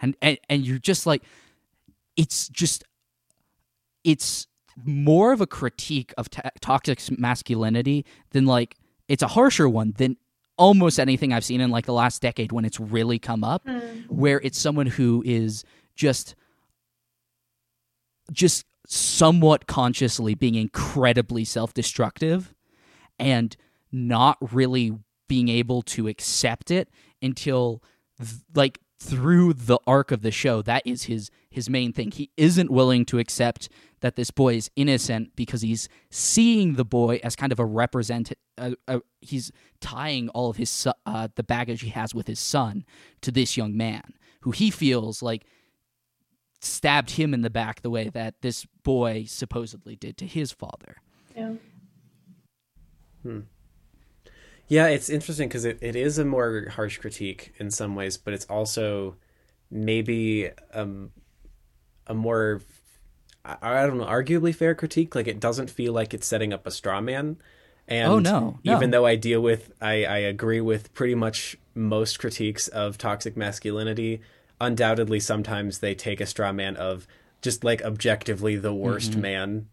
[0.00, 1.22] And and, and you're just like,
[2.16, 2.84] it's just
[4.04, 4.46] it's
[4.84, 8.76] more of a critique of to- toxic masculinity than like
[9.08, 10.16] it's a harsher one than
[10.56, 13.78] almost anything I've seen in like the last decade when it's really come up hmm.
[14.08, 15.64] where it's someone who is
[15.94, 16.34] just
[18.32, 22.54] just somewhat consciously being incredibly self-destructive
[23.18, 23.54] and
[23.92, 24.98] not really
[25.28, 26.88] being able to accept it
[27.20, 27.82] until
[28.18, 32.10] th- like through the arc of the show that is his his main thing.
[32.10, 33.68] He isn't willing to accept
[34.00, 38.32] that this boy is innocent because he's seeing the boy as kind of a represent
[38.56, 42.84] uh, uh, he's tying all of his uh, the baggage he has with his son
[43.20, 45.44] to this young man who he feels like
[46.60, 50.96] stabbed him in the back the way that this boy supposedly did to his father
[51.36, 51.52] Yeah.
[53.22, 53.40] Hmm.
[54.68, 58.34] Yeah, it's interesting because it, it is a more harsh critique in some ways, but
[58.34, 59.16] it's also
[59.70, 61.10] maybe um,
[62.06, 62.60] a more,
[63.46, 65.14] I, I don't know, arguably fair critique.
[65.14, 67.38] Like it doesn't feel like it's setting up a straw man.
[67.86, 68.76] And Oh, no, no.
[68.76, 73.38] even though I deal with, I, I agree with pretty much most critiques of toxic
[73.38, 74.20] masculinity,
[74.60, 77.06] undoubtedly sometimes they take a straw man of
[77.42, 79.20] just like objectively the worst Mm-hmm.
[79.20, 79.68] man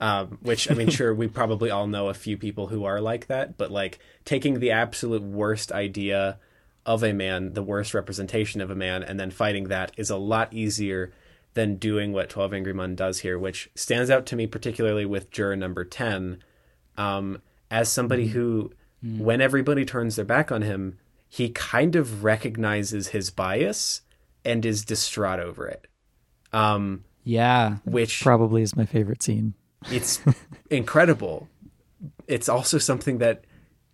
[0.00, 3.26] um, which I mean, sure, we probably all know a few people who are like
[3.26, 6.38] that, but like taking the absolute worst idea
[6.86, 10.16] of a man, the worst representation of a man, and then fighting that is a
[10.16, 11.12] lot easier
[11.52, 15.30] than doing what 12 Angry Men does here, which stands out to me particularly with
[15.30, 16.42] juror number 10
[16.96, 18.72] um, as somebody who,
[19.02, 20.98] when everybody turns their back on him,
[21.28, 24.02] he kind of recognizes his bias
[24.44, 25.86] and is distraught over it.
[26.52, 29.54] Um, yeah which Probably is my favorite scene.
[29.90, 30.20] it's
[30.70, 31.48] incredible.
[32.26, 33.44] It's also something that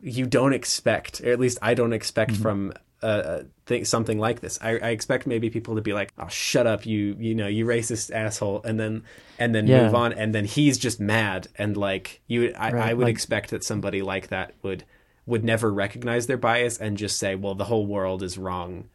[0.01, 4.59] you don't expect, or at least I don't expect from uh, th- something like this.
[4.63, 7.67] I, I expect maybe people to be like, "Oh, shut up, you you know, you
[7.67, 9.03] racist asshole," and then
[9.39, 9.85] and then Yeah.
[9.85, 13.13] move on, and then he's just mad, and like you, I, Right, I would like-
[13.15, 14.85] expect that somebody like that would
[15.27, 18.89] would never recognize their bias and just say, "Well, the whole world is wrong,"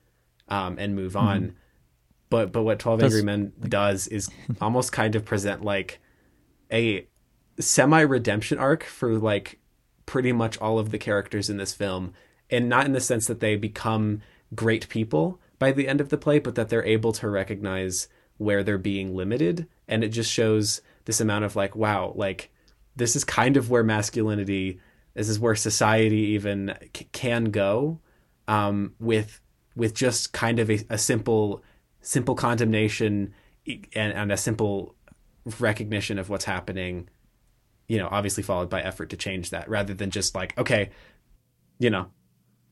[0.52, 1.56] um, and move on.
[2.30, 4.30] But but what Twelve Angry Men does is
[4.62, 6.00] almost kind of present like
[6.72, 7.08] a
[7.60, 9.60] semi redemption arc for like
[10.06, 12.14] pretty much all of the characters in this film
[12.50, 14.22] and not in the sense that they become
[14.54, 18.64] great people by the end of the play but that they're able to recognize where
[18.64, 22.50] they're being limited and it just shows this amount of like wow like
[22.96, 24.80] this is kind of where masculinity
[25.14, 28.00] this is where society even c- can go
[28.48, 29.40] um, with
[29.76, 31.64] with just kind of a, a simple
[32.02, 33.34] simple condemnation
[33.68, 34.96] and, and a simple
[35.60, 37.08] recognition of what's happening
[37.88, 40.90] you know obviously followed by effort to change that rather than just like okay
[41.80, 42.08] you know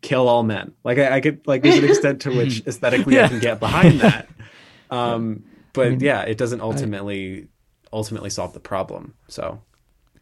[0.02, 0.74] kill all men.
[0.84, 4.02] Like i, I could like there's an extent to which aesthetically i can get behind
[4.02, 4.30] that.
[4.92, 5.44] Um
[5.74, 7.48] but yeah it doesn't ultimately
[7.94, 9.14] ultimately solve the problem.
[9.28, 9.62] So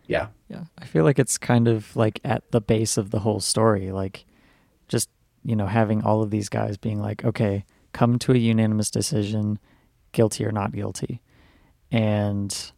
[0.07, 0.27] yeah.
[0.49, 3.91] Yeah, I feel like it's kind of like at the base of the whole story.
[3.91, 4.25] Like,
[5.47, 9.57] you know, having all of these guys being like, okay, come to a unanimous decision,
[10.11, 11.21] guilty or not guilty,
[11.89, 12.73] and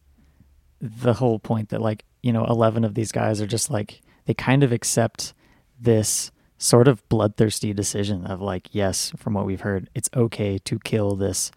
[0.80, 4.36] the whole point that like you know, eleven of these guys are just like they
[4.36, 5.34] kind of accept
[5.82, 10.78] this sort of bloodthirsty decision of like, yes, from what we've heard, it's okay to
[10.84, 11.52] kill this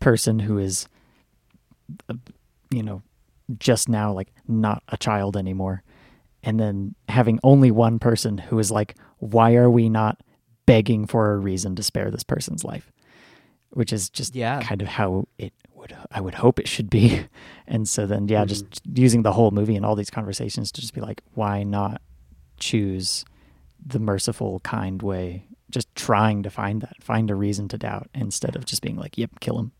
[0.00, 0.86] person who is,
[2.10, 2.14] uh,
[2.70, 3.00] you know,
[3.58, 5.82] just now like not a child anymore.
[6.42, 10.20] And then having only one person who is like why are we not
[10.66, 12.92] begging for a reason to spare this person's life,
[13.70, 14.62] which is just Yeah.
[14.62, 17.26] kind of how it would I would hope it should be.
[17.66, 19.00] And so then yeah, just mm-hmm.
[19.00, 22.02] using the whole movie and all these conversations to just be like, why not
[22.58, 23.24] choose
[23.84, 25.46] the merciful, kind way?
[25.70, 29.16] Just trying to find that, find a reason to doubt instead of just being like,
[29.16, 29.72] "Yep, kill him."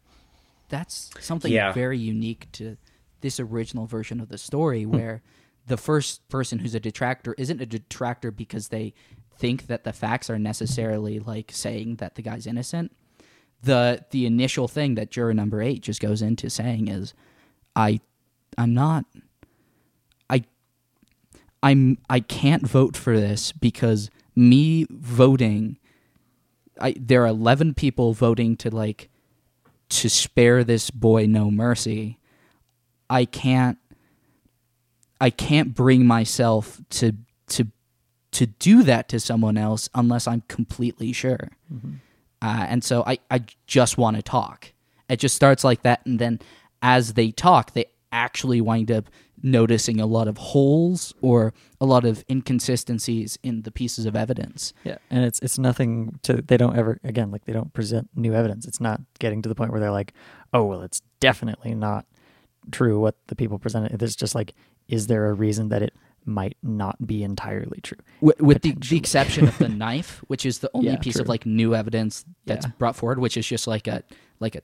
[0.73, 1.71] that's something Yeah.
[1.73, 2.79] very unique to
[3.21, 4.91] this original version of the story hmm.
[4.93, 5.23] where
[5.67, 8.95] the first person who's a detractor isn't a detractor because they
[9.43, 12.93] think that the facts are necessarily like saying that the guy's innocent.
[13.61, 17.13] The the initial thing that juror number 8 just goes into saying is
[17.75, 18.01] i
[18.59, 19.05] i'm not
[20.31, 20.45] i
[21.63, 25.79] i'm i can't vote for this because me voting
[26.81, 29.11] I there are 11 people voting to like
[29.89, 32.19] to spare this boy no mercy.
[33.11, 33.79] I can't
[35.21, 37.17] i can't bring myself to
[37.49, 37.69] to
[38.33, 41.51] to do that to someone else unless i'm completely sure
[42.43, 44.73] uh, and so i i just want to talk
[45.09, 46.39] it just starts like that and then
[46.83, 49.09] as they talk they actually wind up
[49.45, 54.73] noticing a lot of holes or a lot of inconsistencies in the pieces of evidence
[54.85, 58.35] Yeah, and it's it's nothing to they don't ever again like they don't present new
[58.35, 58.67] evidence.
[58.67, 60.15] It's not getting to the point where they're like,
[60.53, 62.07] oh well, it's definitely not
[62.71, 64.01] true what the people presented.
[64.01, 64.55] It's just like,
[64.89, 65.93] is there a reason that it
[66.25, 67.99] might not be entirely true?
[68.21, 71.23] with, with the, the exception of the knife, which is the only Yeah, piece true.
[71.23, 72.73] of like new evidence that's Yeah.
[72.79, 74.03] brought forward, which is just like a
[74.41, 74.63] like a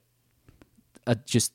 [1.06, 1.52] a just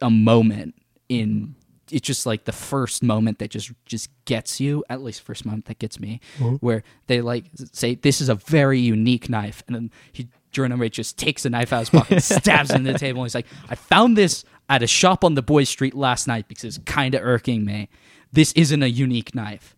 [0.00, 0.74] a moment
[1.08, 1.52] in mm.
[1.90, 5.66] it's just like the first moment that just just gets you at least first moment
[5.66, 6.54] that gets me mm-hmm.
[6.56, 11.18] where they like say this is a very unique knife and then he eight just
[11.18, 13.74] takes the knife out of his pocket stabs into the table and he's like i
[13.74, 17.22] found this at a shop on the boys street last night because it's kind of
[17.22, 17.88] irking me
[18.32, 19.74] this isn't a unique knife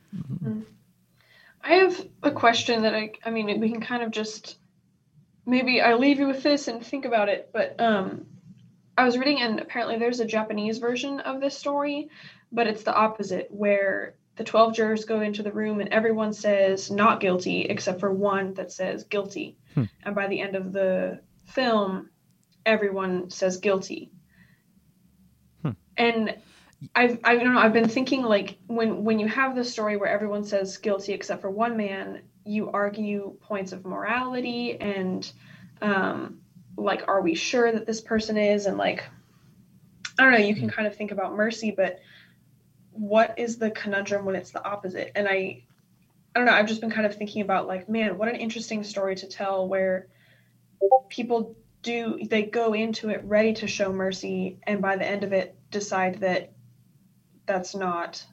[1.63, 4.59] I have a question that I I mean we can kind of just
[5.47, 8.27] maybe I leave you with this and think about it, but um
[8.97, 12.11] I was reading and apparently there's a Japanese version of this story,
[12.53, 16.91] but it's the opposite where the 12 jurors go into the room and everyone says
[16.91, 19.57] not guilty except for one that says guilty.
[19.75, 19.85] Hmm.
[20.03, 22.11] And by the end of the film
[22.65, 24.11] everyone says guilty.
[25.63, 25.73] Hmm.
[25.97, 26.37] And
[26.95, 30.09] I've I don't know I've been thinking like when when you have the story where
[30.09, 35.31] everyone says guilty except for one man, you argue points of morality and
[35.83, 36.41] um
[36.77, 39.05] like are we sure that this person is and like
[40.19, 42.01] I don't know, you can kind of think about mercy, but
[42.93, 45.13] what is the conundrum when it's the opposite?
[45.15, 45.63] And I
[46.35, 48.85] I don't know, I've just been kind of thinking about like, man, what an interesting
[48.85, 50.07] story to tell where
[51.09, 55.33] people do they go into it ready to show mercy and by the end of
[55.33, 56.53] it decide that
[57.51, 58.25] that's not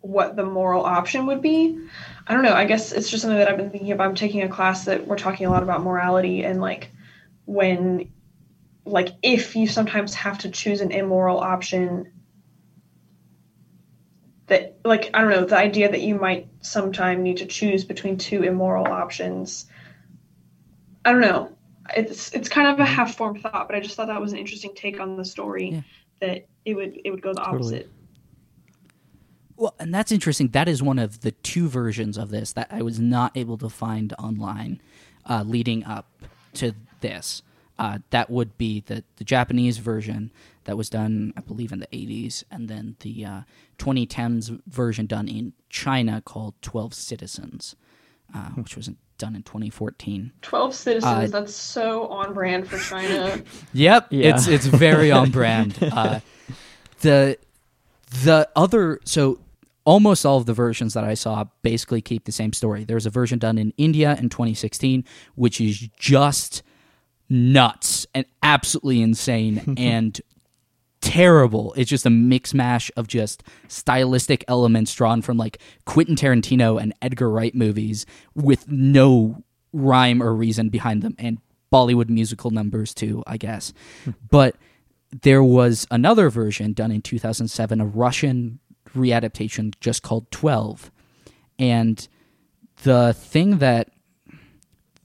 [0.00, 1.76] what the moral option would be.
[2.24, 2.54] I don't know.
[2.54, 4.06] I guess it's just something that I've been thinking about.
[4.08, 6.92] I'm taking a class that we're talking a lot about morality and like
[7.46, 8.12] when
[8.84, 12.12] like if you sometimes have to choose an immoral option
[14.46, 18.18] that like I don't know, the idea that you might sometime need to choose between
[18.18, 19.66] two immoral options.
[21.04, 21.56] I don't know.
[21.96, 22.94] It's it's kind of a mm-hmm.
[22.94, 25.70] half formed thought, but I just thought that was an interesting take on the story
[25.70, 25.80] Yeah.
[26.20, 27.56] That it would it would go the Totally.
[27.56, 27.90] opposite.
[29.56, 30.48] Well, and that's interesting.
[30.48, 33.68] That is one of the two versions of this that I was not able to
[33.68, 34.80] find online
[35.28, 36.06] uh, leading up
[36.54, 37.42] to this.
[37.76, 40.32] Uh, that would be the, the Japanese version
[40.64, 43.40] that was done, I believe, in the 80s, and then the uh,
[43.78, 47.76] 2010s version done in China called 12 Citizens,
[48.34, 50.32] uh, which was done in 2014.
[50.42, 53.42] Twelve citizens, Uh, that's so on brand for China.
[53.74, 54.34] Yep, Yeah.
[54.34, 55.76] it's it's very on brand.
[55.82, 56.20] Uh,
[57.00, 57.36] the
[58.24, 59.38] the other so
[59.84, 62.84] almost all of the versions that I saw basically keep the same story.
[62.84, 65.04] There's a version done in India in 2016,
[65.34, 66.62] which is just
[67.28, 70.20] nuts and absolutely insane and
[71.00, 71.74] terrible.
[71.76, 76.94] It's just a mix mash of just stylistic elements drawn from like Quentin Tarantino and
[77.02, 79.42] Edgar Wright movies with no
[79.72, 81.38] rhyme or reason behind them and
[81.72, 83.72] Bollywood musical numbers too, I guess.
[84.04, 84.10] Hmm.
[84.30, 84.56] but
[85.22, 88.58] there was another version done in 2007, a Russian
[88.94, 90.90] readaptation just called 12.
[91.58, 92.06] And
[92.82, 93.90] the thing that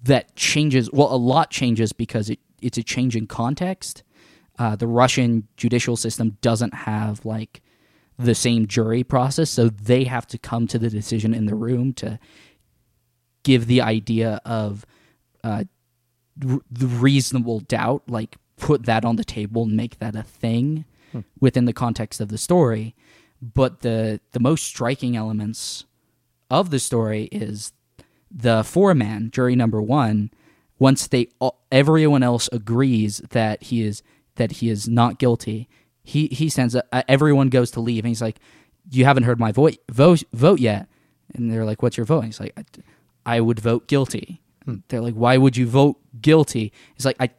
[0.03, 4.03] that changes well a lot changes because it, it's a change in context
[4.59, 7.61] uh, the russian judicial system doesn't have like
[8.17, 11.93] the same jury process so they have to come to the decision in the room
[11.93, 12.19] to
[13.43, 14.85] give the idea of
[15.43, 15.63] uh,
[16.47, 20.85] r- the reasonable doubt like put that on the table and make that a thing
[21.39, 22.95] within the context of the story.
[23.41, 25.85] But the the most striking elements
[26.49, 27.71] of the story is
[28.31, 30.31] the foreman, jury number one,
[30.79, 34.01] once they all, everyone else agrees that he is
[34.35, 35.69] that he is not guilty,
[36.03, 38.39] he he sends a, everyone goes to leave, and he's like,
[38.91, 40.87] "You haven't heard my vote vote vote yet,"
[41.33, 44.77] and they're like, "What's your vote?" And he's like, "I, I would vote guilty." Hmm.
[44.89, 47.29] They're like, "Why would you vote guilty?" He's like, "I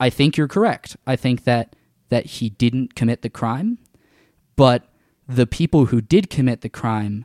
[0.00, 0.96] I think you're correct.
[1.06, 1.76] I think that
[2.08, 3.78] that he didn't commit the crime,
[4.56, 4.88] but
[5.26, 7.24] the people who did commit the crime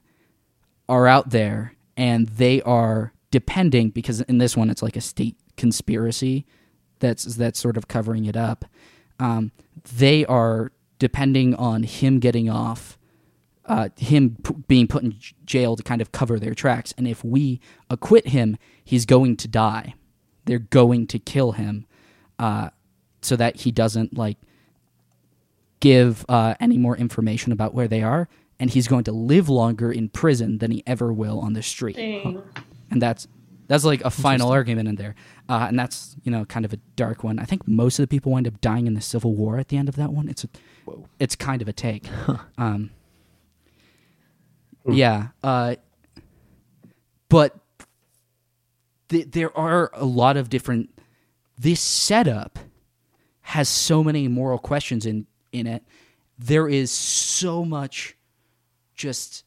[0.87, 5.35] are out there and they are depending because in this one it's like a state
[5.57, 6.45] conspiracy
[6.99, 8.65] that's that's sort of covering it up.
[9.19, 9.51] Um,
[9.97, 12.97] they are depending on him getting off,
[13.65, 16.93] uh, him p- being put in j- jail to kind of cover their tracks.
[16.97, 19.95] And if we acquit him, he's going to die.
[20.45, 21.85] They're going to kill him,
[22.37, 22.69] uh,
[23.21, 24.37] so that he doesn't like
[25.79, 28.27] give uh, any more information about where they are,
[28.59, 31.95] and he's going to live longer in prison than he ever will on the street.
[31.95, 32.41] Dang.
[32.91, 33.27] And that's
[33.69, 35.13] that's like a final argument in there,
[35.47, 37.37] uh, and that's you know kind of a dark one.
[37.37, 39.77] I think most of the people wind up dying in the Civil War at the
[39.77, 40.27] end of that one.
[40.27, 40.49] It's a,
[41.19, 42.07] it's kind of a take.
[42.57, 42.89] um,
[44.87, 45.75] yeah, uh,
[47.29, 47.55] but
[49.09, 50.89] th- there are a lot of different.
[51.55, 52.57] This setup
[53.41, 55.83] has so many moral questions in in it.
[56.39, 58.15] There is so much
[58.95, 59.43] just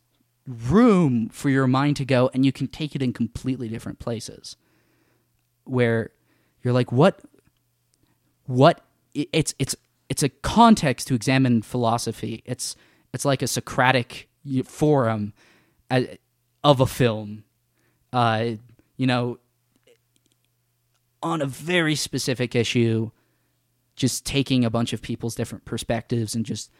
[0.46, 4.56] room for your mind to go and you can take it in completely different places
[5.64, 6.10] where
[6.62, 7.20] you're like what
[8.46, 8.80] what
[9.14, 9.76] it's it's
[10.08, 12.42] it's a context to examine philosophy.
[12.44, 12.76] It's
[13.14, 14.28] it's like a socratic
[14.64, 15.32] forum
[15.90, 16.02] uh,
[16.64, 17.44] of a film.
[18.12, 18.52] Uh
[18.96, 19.38] you know
[21.22, 23.10] on a very specific issue
[23.94, 26.70] just taking a bunch of people's different perspectives and just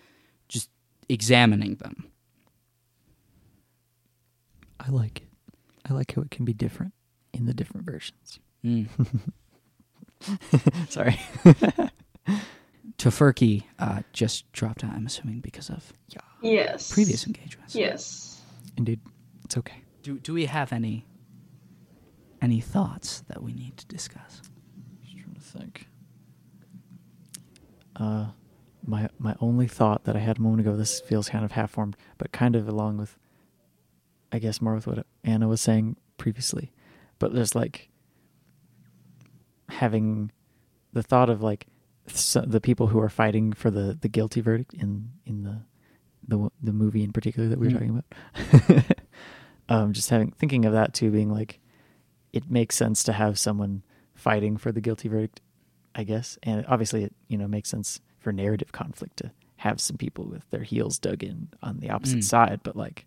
[0.49, 0.69] just
[1.09, 2.13] examining them
[4.85, 5.29] I like it.
[5.89, 6.93] I like how it can be different
[7.33, 8.41] in the different versions.
[8.65, 8.89] mm.
[10.89, 11.19] Sorry.
[12.99, 15.93] Tofurky uh, just dropped out, I'm assuming, because of
[16.43, 16.93] Yes.
[16.93, 17.75] previous engagements.
[17.75, 18.41] Yes.
[18.77, 19.01] Indeed.
[19.45, 19.83] It's okay.
[20.03, 21.07] Do do we have any
[22.41, 24.43] any thoughts that we need to discuss?
[25.05, 25.87] Just trying to think.
[27.97, 28.27] Uh,
[28.85, 30.77] my my only thought that I had a moment ago.
[30.77, 33.17] This feels kind of half formed, but kind of along with,
[34.33, 36.73] I guess, more with what Anna was saying previously.
[37.19, 37.91] But there's like
[39.69, 40.31] having
[40.93, 41.67] the thought of like
[42.09, 45.63] so the people who are fighting for the the guilty verdict in in the
[46.27, 47.79] the the movie in particular that we were Mm.
[47.79, 48.03] talking
[48.77, 48.97] about.
[49.69, 51.61] um, just having thinking of that too, being like,
[52.33, 53.83] it makes sense to have someone
[54.15, 55.41] fighting for the guilty verdict,
[55.95, 59.97] I guess, and obviously it you know makes sense for narrative conflict to have some
[59.97, 62.25] people with their heels dug in on the opposite Mm.
[62.25, 63.07] side, but like.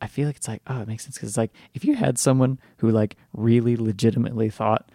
[0.00, 2.18] I feel like it's like oh it makes sense because it's like if you had
[2.18, 4.90] someone who like really legitimately thought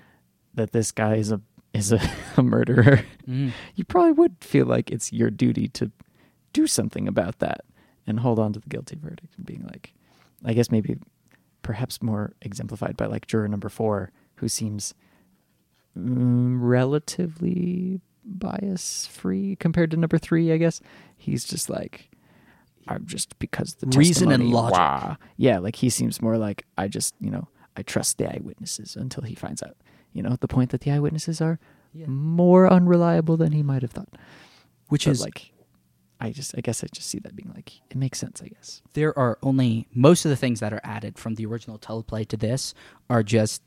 [0.54, 1.42] that this guy is a
[1.74, 2.00] is a,
[2.38, 3.52] a murderer Mm.
[3.76, 5.92] you probably would feel like it's your duty to
[6.54, 7.62] do something about that
[8.08, 9.94] and hold on to the guilty verdict and being like
[10.46, 10.98] i guess maybe
[11.62, 14.96] perhaps more exemplified by like juror number four who seems
[15.98, 20.82] mm, relatively bias free compared to number three i guess
[21.18, 22.09] he's just like
[22.98, 24.78] just because the Reason and logic.
[24.78, 28.96] wah." yeah like he seems more like i just you know i trust the eyewitnesses
[28.96, 29.76] until he finds out
[30.14, 31.60] you know the point that the eyewitnesses are
[31.94, 32.08] Yeah.
[32.08, 34.10] more unreliable than he might have thought.
[34.90, 35.52] Which But, is like,
[36.20, 38.82] I just, I guess I just see that being like, it makes sense, I guess.
[38.94, 42.38] there are only most of the things that are added from the original teleplay to
[42.38, 42.74] this
[43.10, 43.62] are just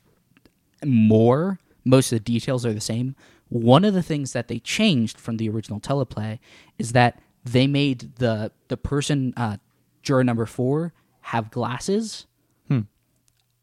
[0.85, 1.59] more.
[1.85, 3.15] Most of the details are the same.
[3.49, 6.39] One of the things that they changed from the original teleplay
[6.77, 9.57] is that they made the the person uh,
[10.01, 12.25] juror number four have glasses.
[12.67, 12.81] Hmm.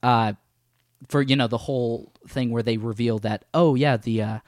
[0.03, 0.35] Uh,
[1.09, 4.39] for you know the whole thing where they reveal that oh yeah the uh,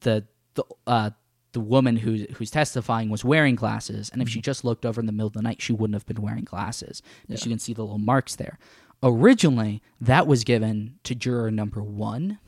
[0.00, 1.10] the the uh,
[1.52, 5.06] the woman who who's testifying was wearing glasses, and if she just looked over in
[5.06, 7.02] the middle of the night, she wouldn't have been wearing glasses.
[7.26, 8.58] Because you can see the little marks there.
[9.02, 12.38] Originally, that was given to juror number one,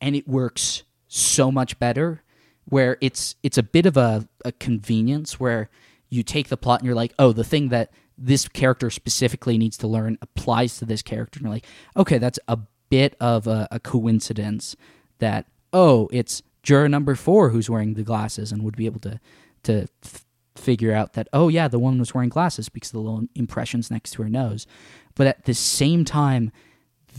[0.00, 2.22] and it works so much better.
[2.66, 5.68] Where it's it's a bit of a, a convenience where
[6.08, 9.76] you take the plot and you're like, oh, the thing that this character specifically needs
[9.78, 12.58] to learn applies to this character, and you're like, okay, that's a
[12.88, 14.76] bit of a, a coincidence
[15.18, 19.20] that oh, it's juror number four who's wearing the glasses and would be able to
[19.64, 23.00] to f- figure out that oh yeah, the woman was wearing glasses because of the
[23.00, 24.66] little impressions next to her nose.
[25.14, 26.52] But at the same time,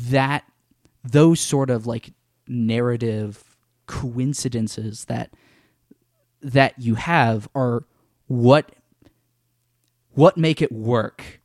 [0.10, 0.44] that
[1.04, 2.14] those sort of like
[2.48, 3.55] narrative
[3.88, 5.32] coincidences that
[6.42, 7.86] that you have are
[8.28, 8.72] what
[10.14, 11.42] what make it work.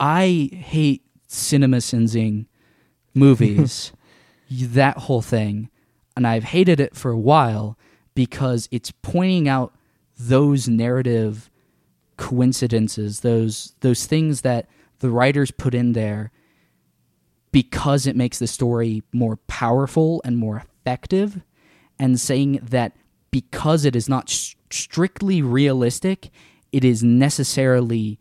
[0.00, 2.46] I hate cinema sensing
[3.14, 3.92] movies,
[4.50, 5.70] that whole thing.
[6.16, 7.78] And I've hated it for a while
[8.14, 9.72] because it's pointing out
[10.18, 11.50] those narrative
[12.16, 14.68] coincidences, those those things that
[14.98, 16.30] the writers put in there
[17.50, 21.40] because it makes the story more powerful and more effective
[21.98, 22.92] and saying that
[23.30, 26.30] because it is not s- strictly realistic,
[26.72, 28.18] it is necessarily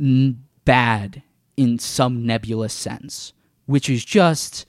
[0.00, 1.22] n- bad
[1.56, 3.32] in some nebulous sense,
[3.66, 4.66] which is just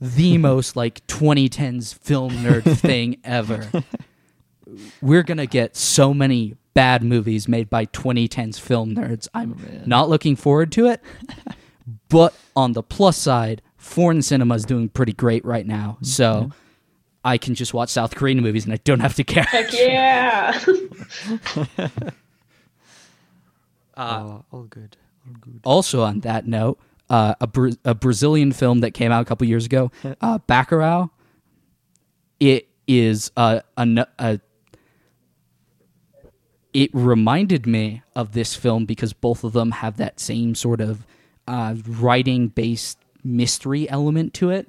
[0.00, 3.68] the most like 2010s film nerd thing ever.
[5.00, 9.28] We're going to get so many bad movies made by 2010s film nerds.
[9.34, 11.02] I'm not looking forward to it.
[12.08, 15.98] But on the plus side, foreign cinema is doing pretty great right now.
[16.02, 16.50] So
[17.24, 19.42] I can just watch South Korean movies and I don't have to care.
[19.44, 20.60] Heck yeah.
[23.96, 24.96] oh, all good.
[25.26, 25.60] All good.
[25.64, 26.78] Also, on that note,
[27.08, 31.10] uh, a, Bra- a Brazilian film that came out a couple years ago, uh, Bacurau.
[32.38, 34.40] It is a, a, n- a-
[36.72, 41.04] It reminded me of this film because both of them have that same sort of
[41.48, 44.68] uh, writing-based mystery element to it,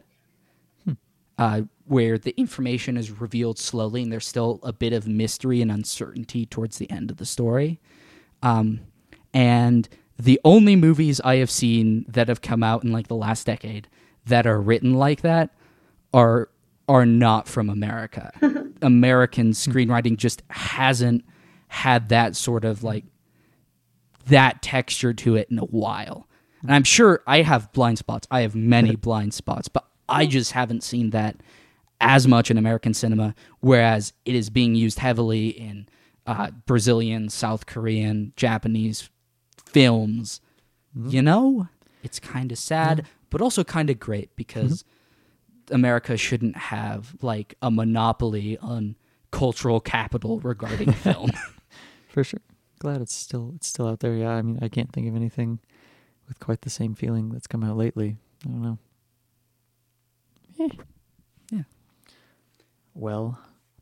[1.38, 5.72] uh, where the information is revealed slowly and there's still a bit of mystery and
[5.72, 7.80] uncertainty towards the end of the story.
[8.44, 8.82] Um,
[9.34, 13.46] and the only movies I have seen that have come out in like the last
[13.46, 13.88] decade
[14.26, 15.50] that are written like that
[16.14, 16.50] are
[16.88, 18.32] are not from America.
[18.82, 21.24] American screenwriting just hasn't
[21.70, 23.06] had that sort of like
[24.28, 26.28] that texture to it in a while.
[26.62, 28.28] And I'm sure I have blind spots.
[28.30, 31.38] I have many blind spots, but I just haven't seen that
[32.00, 35.88] as much in American cinema, whereas it is being used heavily in
[36.28, 39.10] uh, Brazilian, South Korean, Japanese
[39.66, 40.42] films.
[40.96, 41.70] You know,
[42.04, 44.84] it's kind of sad, but also kind of great because
[45.72, 48.98] America shouldn't have like a monopoly on
[49.32, 51.32] cultural capital regarding film.
[52.10, 52.42] For sure.
[52.80, 54.16] Glad it's still it's still out there.
[54.16, 55.60] Yeah, I mean, I can't think of anything
[56.32, 58.16] with quite the same feeling that's come out lately.
[58.46, 58.78] I don't know.
[60.60, 60.70] Eh.
[61.52, 61.64] Yeah.
[62.94, 63.38] Well,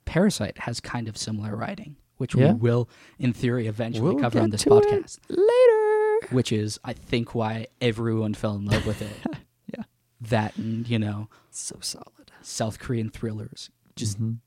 [0.06, 2.54] Parasite has kind of similar writing, which Yeah?
[2.54, 2.90] we will,
[3.20, 5.20] in theory, eventually We'll cover on this podcast.
[5.30, 6.34] later.
[6.34, 9.16] Which is, I think, why everyone fell in love with it.
[9.72, 9.84] Yeah.
[10.22, 12.32] That and you know, So solid.
[12.42, 14.38] South Korean thrillers, just Mhm.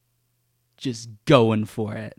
[0.77, 2.15] just going for it.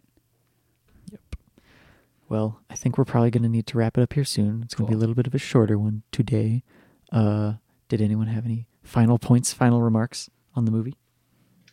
[2.30, 4.62] Well, I think we're probably going to need to wrap it up here soon.
[4.64, 6.64] It's going to be a little bit of a shorter one today.
[7.12, 7.54] Uh,
[7.90, 10.96] did anyone have any final points, final remarks on the movie?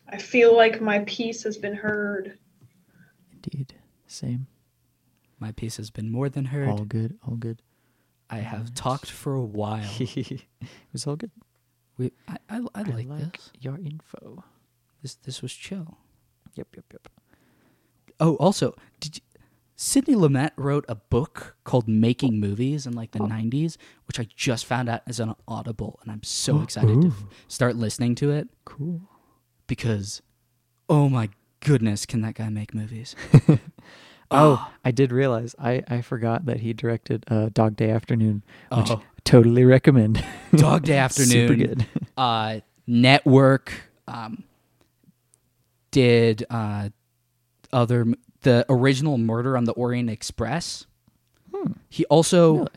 [0.07, 2.37] I feel like my piece has been heard.
[3.31, 3.73] Indeed.
[4.07, 4.47] Same.
[5.39, 6.67] My piece has been more than heard.
[6.67, 7.17] All good.
[7.27, 7.61] All good.
[8.29, 9.89] I have talked for a while.
[9.99, 10.43] it
[10.93, 11.31] was all good.
[11.97, 13.51] We, I, I, I like, this.
[13.59, 14.43] your info.
[15.01, 15.97] This this was chill.
[16.55, 17.07] Yep, yep, yep.
[18.19, 19.21] Oh, also, did you,
[19.83, 24.67] Sidney Lumet wrote a book called Making Movies in like the '90s, which I just
[24.67, 28.47] found out is an Audible, and I'm so excited to f- start listening to it
[28.63, 29.01] Cool.
[29.65, 30.21] because,
[30.87, 31.29] oh my
[31.61, 33.15] goodness, can that guy make movies?
[34.33, 38.89] Oh, I did realize I, I forgot that he directed uh, Dog Day Afternoon, which
[38.91, 39.01] Oh.
[39.25, 40.23] totally recommend.
[40.55, 41.85] Dog Day Afternoon, Super good.
[42.15, 43.73] Uh, Network
[44.07, 44.45] um,
[45.91, 46.89] did uh,
[47.73, 48.05] other
[48.41, 50.85] the original Murder on the Orient Express.
[51.89, 52.67] He also, Really?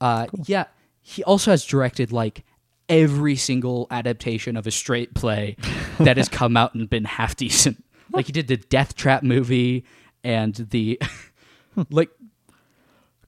[0.00, 0.64] uh, yeah,
[1.02, 2.44] he also has directed like
[2.88, 5.56] every single adaptation of a straight play
[5.98, 7.82] that has come out and been half decent.
[8.12, 9.84] Like he did the Death Trap movie
[10.22, 10.98] and the
[11.90, 12.08] like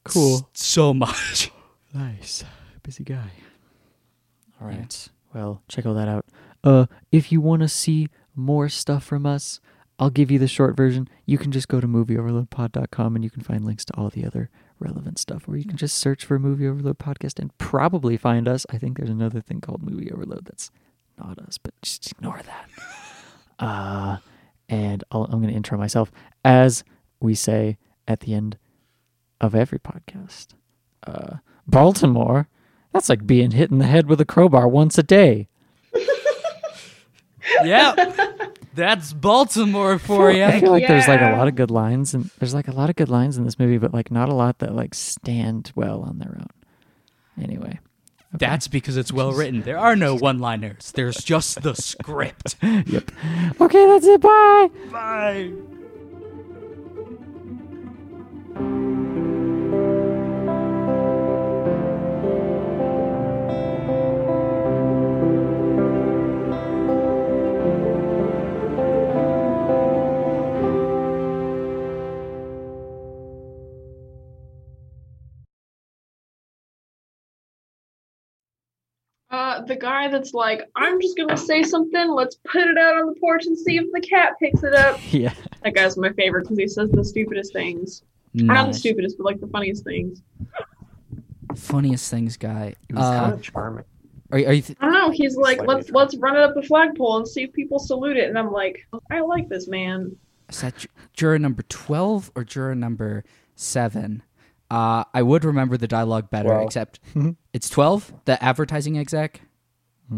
[0.04, 0.36] Cool.
[0.36, 1.50] s- so much.
[1.92, 2.44] Nice.
[2.84, 3.32] Busy guy.
[4.60, 5.08] All right.
[5.34, 6.24] Well, check all that out.
[6.64, 9.60] Uh, if you want to see more stuff from us,
[9.98, 11.08] I'll give you the short version.
[11.26, 14.48] You can just go to movieoverloadpod.com and you can find links to all the other
[14.78, 15.48] relevant stuff.
[15.48, 18.64] Or you can just search for Movie Overload Podcast and probably find us.
[18.70, 20.70] I think there's another thing called Movie Overload that's
[21.18, 22.68] not us, but just ignore that.
[23.60, 24.18] Uh,
[24.68, 26.12] and I'll, I'm going to intro myself
[26.44, 26.84] as
[27.18, 27.76] we say
[28.06, 28.56] at the end
[29.40, 30.48] of every podcast.
[31.04, 32.46] Uh, Baltimore,
[32.92, 35.48] that's like being hit in the head with a crowbar once a day.
[37.64, 37.94] yeah,
[38.78, 40.44] that's Baltimore for you.
[40.44, 42.88] I feel like there's like a lot of good lines, and there's like a lot
[42.88, 46.02] of good lines in this movie, but like not a lot that like stand well
[46.02, 46.48] on their own.
[47.42, 47.80] Anyway,
[48.34, 48.38] okay.
[48.38, 49.62] That's because it's well written.
[49.62, 52.54] There are no one liners, there's just the script.
[52.62, 53.10] yep.
[53.60, 54.20] Okay, that's it.
[54.20, 54.70] Bye.
[54.92, 55.52] Bye.
[79.38, 82.10] Uh, the guy that's like, I'm just gonna say something.
[82.10, 84.98] Let's put it out on the porch and see if the cat picks it up.
[85.12, 85.32] Yeah.
[85.62, 88.02] That guy's my favorite because he says the stupidest things.
[88.36, 90.22] Or not the stupidest, but like the funniest things.
[91.54, 92.74] Funniest things guy.
[92.88, 93.84] He was Uh, kind of charming.
[94.32, 95.10] are, are you th- I don't know.
[95.10, 95.94] He's like, let's drunk.
[95.96, 98.28] let's run it up the flagpole and see if people salute it.
[98.28, 100.16] And I'm like, I like this man.
[100.50, 103.24] is that ju- juror number 12 or juror number
[103.54, 104.22] 7?
[104.70, 106.64] Uh, I would remember the dialogue better, 12.
[106.66, 107.00] except
[107.52, 109.40] it's 12, the advertising exec?
[110.10, 110.16] Y-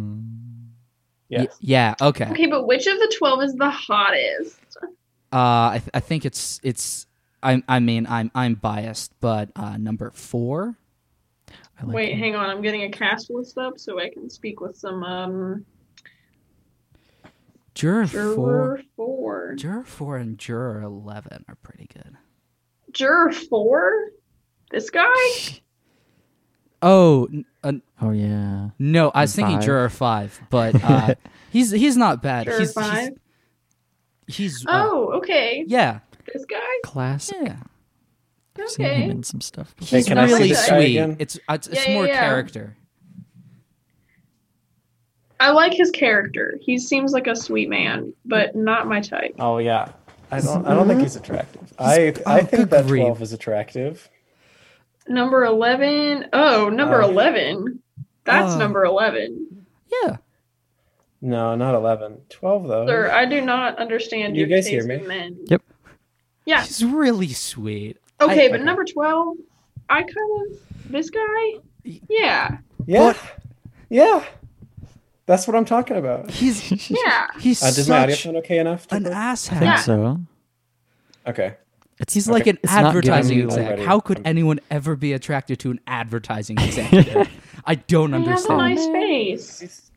[1.28, 1.57] Yes.
[1.61, 2.28] yeah, okay.
[2.32, 4.59] Okay, but which of the twelve is the hottest?
[4.82, 4.88] Uh,
[5.32, 7.07] I, th- I think it's it's.
[7.40, 10.74] I I mean I'm I'm biased, but uh, number four.
[11.80, 12.18] I like Wait, him.
[12.18, 12.51] hang on.
[12.51, 15.64] I'm getting a cast list up so I can speak with some um
[17.76, 19.55] Juror, juror four, four.
[19.55, 22.16] juror four, and juror eleven are pretty good.
[22.92, 24.09] Juror four.
[24.70, 25.06] This guy.
[26.82, 27.28] Oh
[27.62, 28.70] uh, Oh yeah.
[28.78, 29.64] no, I was thinking five.
[29.66, 31.14] juror five, but uh,
[31.50, 32.46] he's he's not bad.
[32.46, 33.10] Juror he's, five.
[34.26, 35.62] He's, he's uh, Oh, okay.
[35.68, 35.98] yeah
[36.32, 36.56] This guy.
[36.82, 37.36] Classic.
[37.42, 37.56] yeah.
[38.58, 39.10] I've seen him Okay.
[39.10, 39.74] in some stuff.
[39.78, 40.96] Hey, He's can I see really sweet.
[41.18, 42.20] It's it's, it's Yeah, more yeah, yeah.
[42.20, 42.76] character.
[45.38, 46.58] I like his character.
[46.62, 49.34] He seems like a sweet man, but not my type.
[49.38, 49.92] Oh yeah.
[50.30, 50.66] I don't.
[50.66, 51.72] I don't think he's attractive.
[51.78, 53.02] I I oh, think that grief.
[53.02, 54.08] twelve is attractive.
[55.11, 56.26] Number eleven.
[56.32, 57.82] Oh, number Uh, eleven.
[58.24, 59.66] That's uh, number eleven.
[60.04, 60.16] Yeah.
[61.20, 62.18] No, not eleven.
[62.28, 62.86] Twelve though.
[62.86, 65.04] Sir, I do not understand You your guys taste hear me?
[65.06, 65.36] men.
[65.46, 65.62] Yep.
[66.46, 66.62] Yeah.
[66.62, 67.98] He's really sweet.
[68.20, 68.64] Okay, I- but okay.
[68.64, 69.36] number twelve,
[69.88, 71.54] I kind of this guy.
[72.08, 72.58] Yeah.
[72.86, 73.14] Yeah.
[73.88, 74.24] Yeah.
[75.26, 76.30] That's what I'm talking about.
[76.30, 77.26] He's Yeah.
[77.40, 78.86] he's Uh, does my audio such sound okay enough?
[78.86, 79.12] to an work?
[79.12, 79.74] I think Yeah.
[79.76, 80.20] so.
[81.26, 81.54] Okay.
[82.01, 83.66] It's He's like an It's advertising giving exec.
[83.66, 83.84] Already.
[83.84, 87.28] How could I'm- anyone ever be attracted to an advertising executive?
[87.66, 89.90] I don't He has a nice face.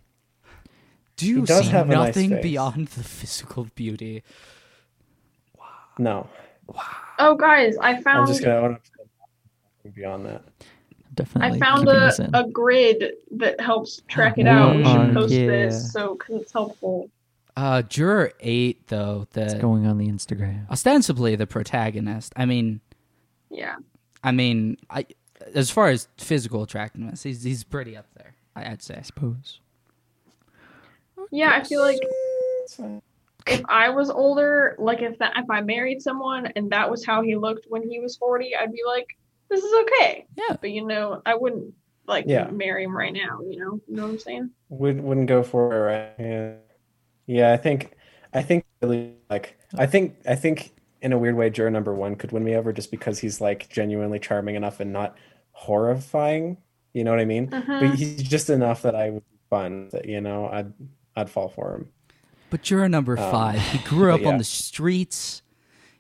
[1.16, 4.24] Do you see have a nice nothing beyond the physical beauty?
[5.98, 6.28] No.
[6.68, 6.82] Wow.
[7.20, 8.82] Oh, guys, I I'm found just gonna own up
[9.84, 10.44] to beyond that.
[11.14, 14.76] definitely I found a, a grid that helps track it out.
[14.76, 15.48] We should post yeah.
[15.48, 17.10] this so because it's helpful.
[17.56, 20.70] Uh, juror eight, though, it's the going on the Instagram.
[20.72, 22.34] ostensibly the protagonist.
[22.36, 22.82] I mean,
[23.50, 23.76] Yeah.
[24.24, 25.06] I mean, I
[25.54, 28.34] as far as physical attractiveness, he's he's pretty up there.
[28.56, 28.96] I- I'd say.
[28.98, 29.60] I suppose.
[31.32, 32.00] Yeah, I feel like
[33.48, 37.22] if I was older, like if that if I married someone and that was how
[37.22, 39.18] he looked when he was forty, I'd be like,
[39.50, 40.26] this is okay.
[40.38, 40.56] Yeah.
[40.60, 41.74] But you know, I wouldn't
[42.08, 42.50] like Yeah.
[42.50, 43.40] marry him right now.
[43.48, 44.50] You know, you know what I'm saying?
[44.70, 46.14] Would wouldn't go for it, right?
[46.20, 46.54] Yeah.
[47.28, 47.94] Yeah, I think
[48.34, 50.72] I think really like I think I think
[51.02, 53.70] in a weird way juror number one could win me over just because he's like
[53.70, 55.18] genuinely charming enough and not
[55.52, 56.58] horrifying.
[56.94, 57.48] You know what I mean?
[57.50, 57.80] Mhm.
[57.80, 60.74] But he's just enough that I would be fun that you know I'd
[61.16, 61.90] I'd fall for him.
[62.50, 65.42] But juror number Um, five, he grew but up on the streets.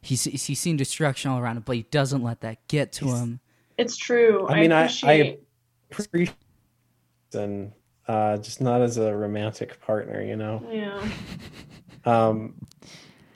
[0.01, 3.19] He's he's seen destruction all around him, but he doesn't let that get to He's-
[3.19, 3.39] him.
[3.77, 4.47] It's true.
[4.47, 5.39] I mean, I- I- appreciate.
[5.91, 6.35] Appreciate
[7.33, 7.71] and
[8.07, 10.65] uh, just not as a romantic partner, you know.
[10.71, 11.01] yeah.
[12.05, 12.55] Um,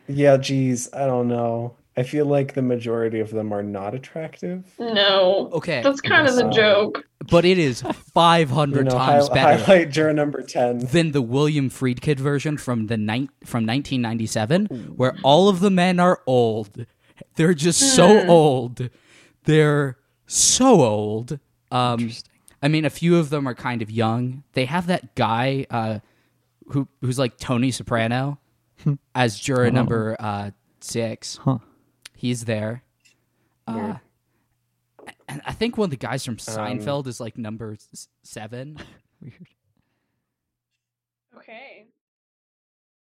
[0.10, 1.76] yeah, geez, I don't know.
[1.96, 4.66] I feel like the majority of them are not attractive.
[4.78, 5.50] No.
[5.54, 7.06] Okay, That's kind of the joke.
[7.30, 10.80] but it is 500 You know, times hi- better highlight juror number ten.
[10.80, 14.66] than the William Friedkin version from the nine from 1997,
[14.98, 16.86] where all of the men are old.
[17.36, 18.30] They're just so Hmm.
[18.30, 18.90] old.
[19.46, 19.98] They're
[20.28, 21.40] so old.
[21.72, 22.32] Um, Interesting.
[22.68, 24.44] I mean, a few of them are kind of young.
[24.52, 26.00] They have that guy uh,
[26.68, 28.40] who who's like Tony Soprano
[29.16, 29.70] as juror Oh.
[29.70, 30.52] number uh,
[30.82, 31.38] six.
[31.38, 31.60] Huh.
[32.14, 32.84] He's there.
[33.66, 33.96] Uh,
[35.30, 38.78] and I think one of the guys Um, from Seinfeld is like number s- seven.
[39.22, 39.48] Weird.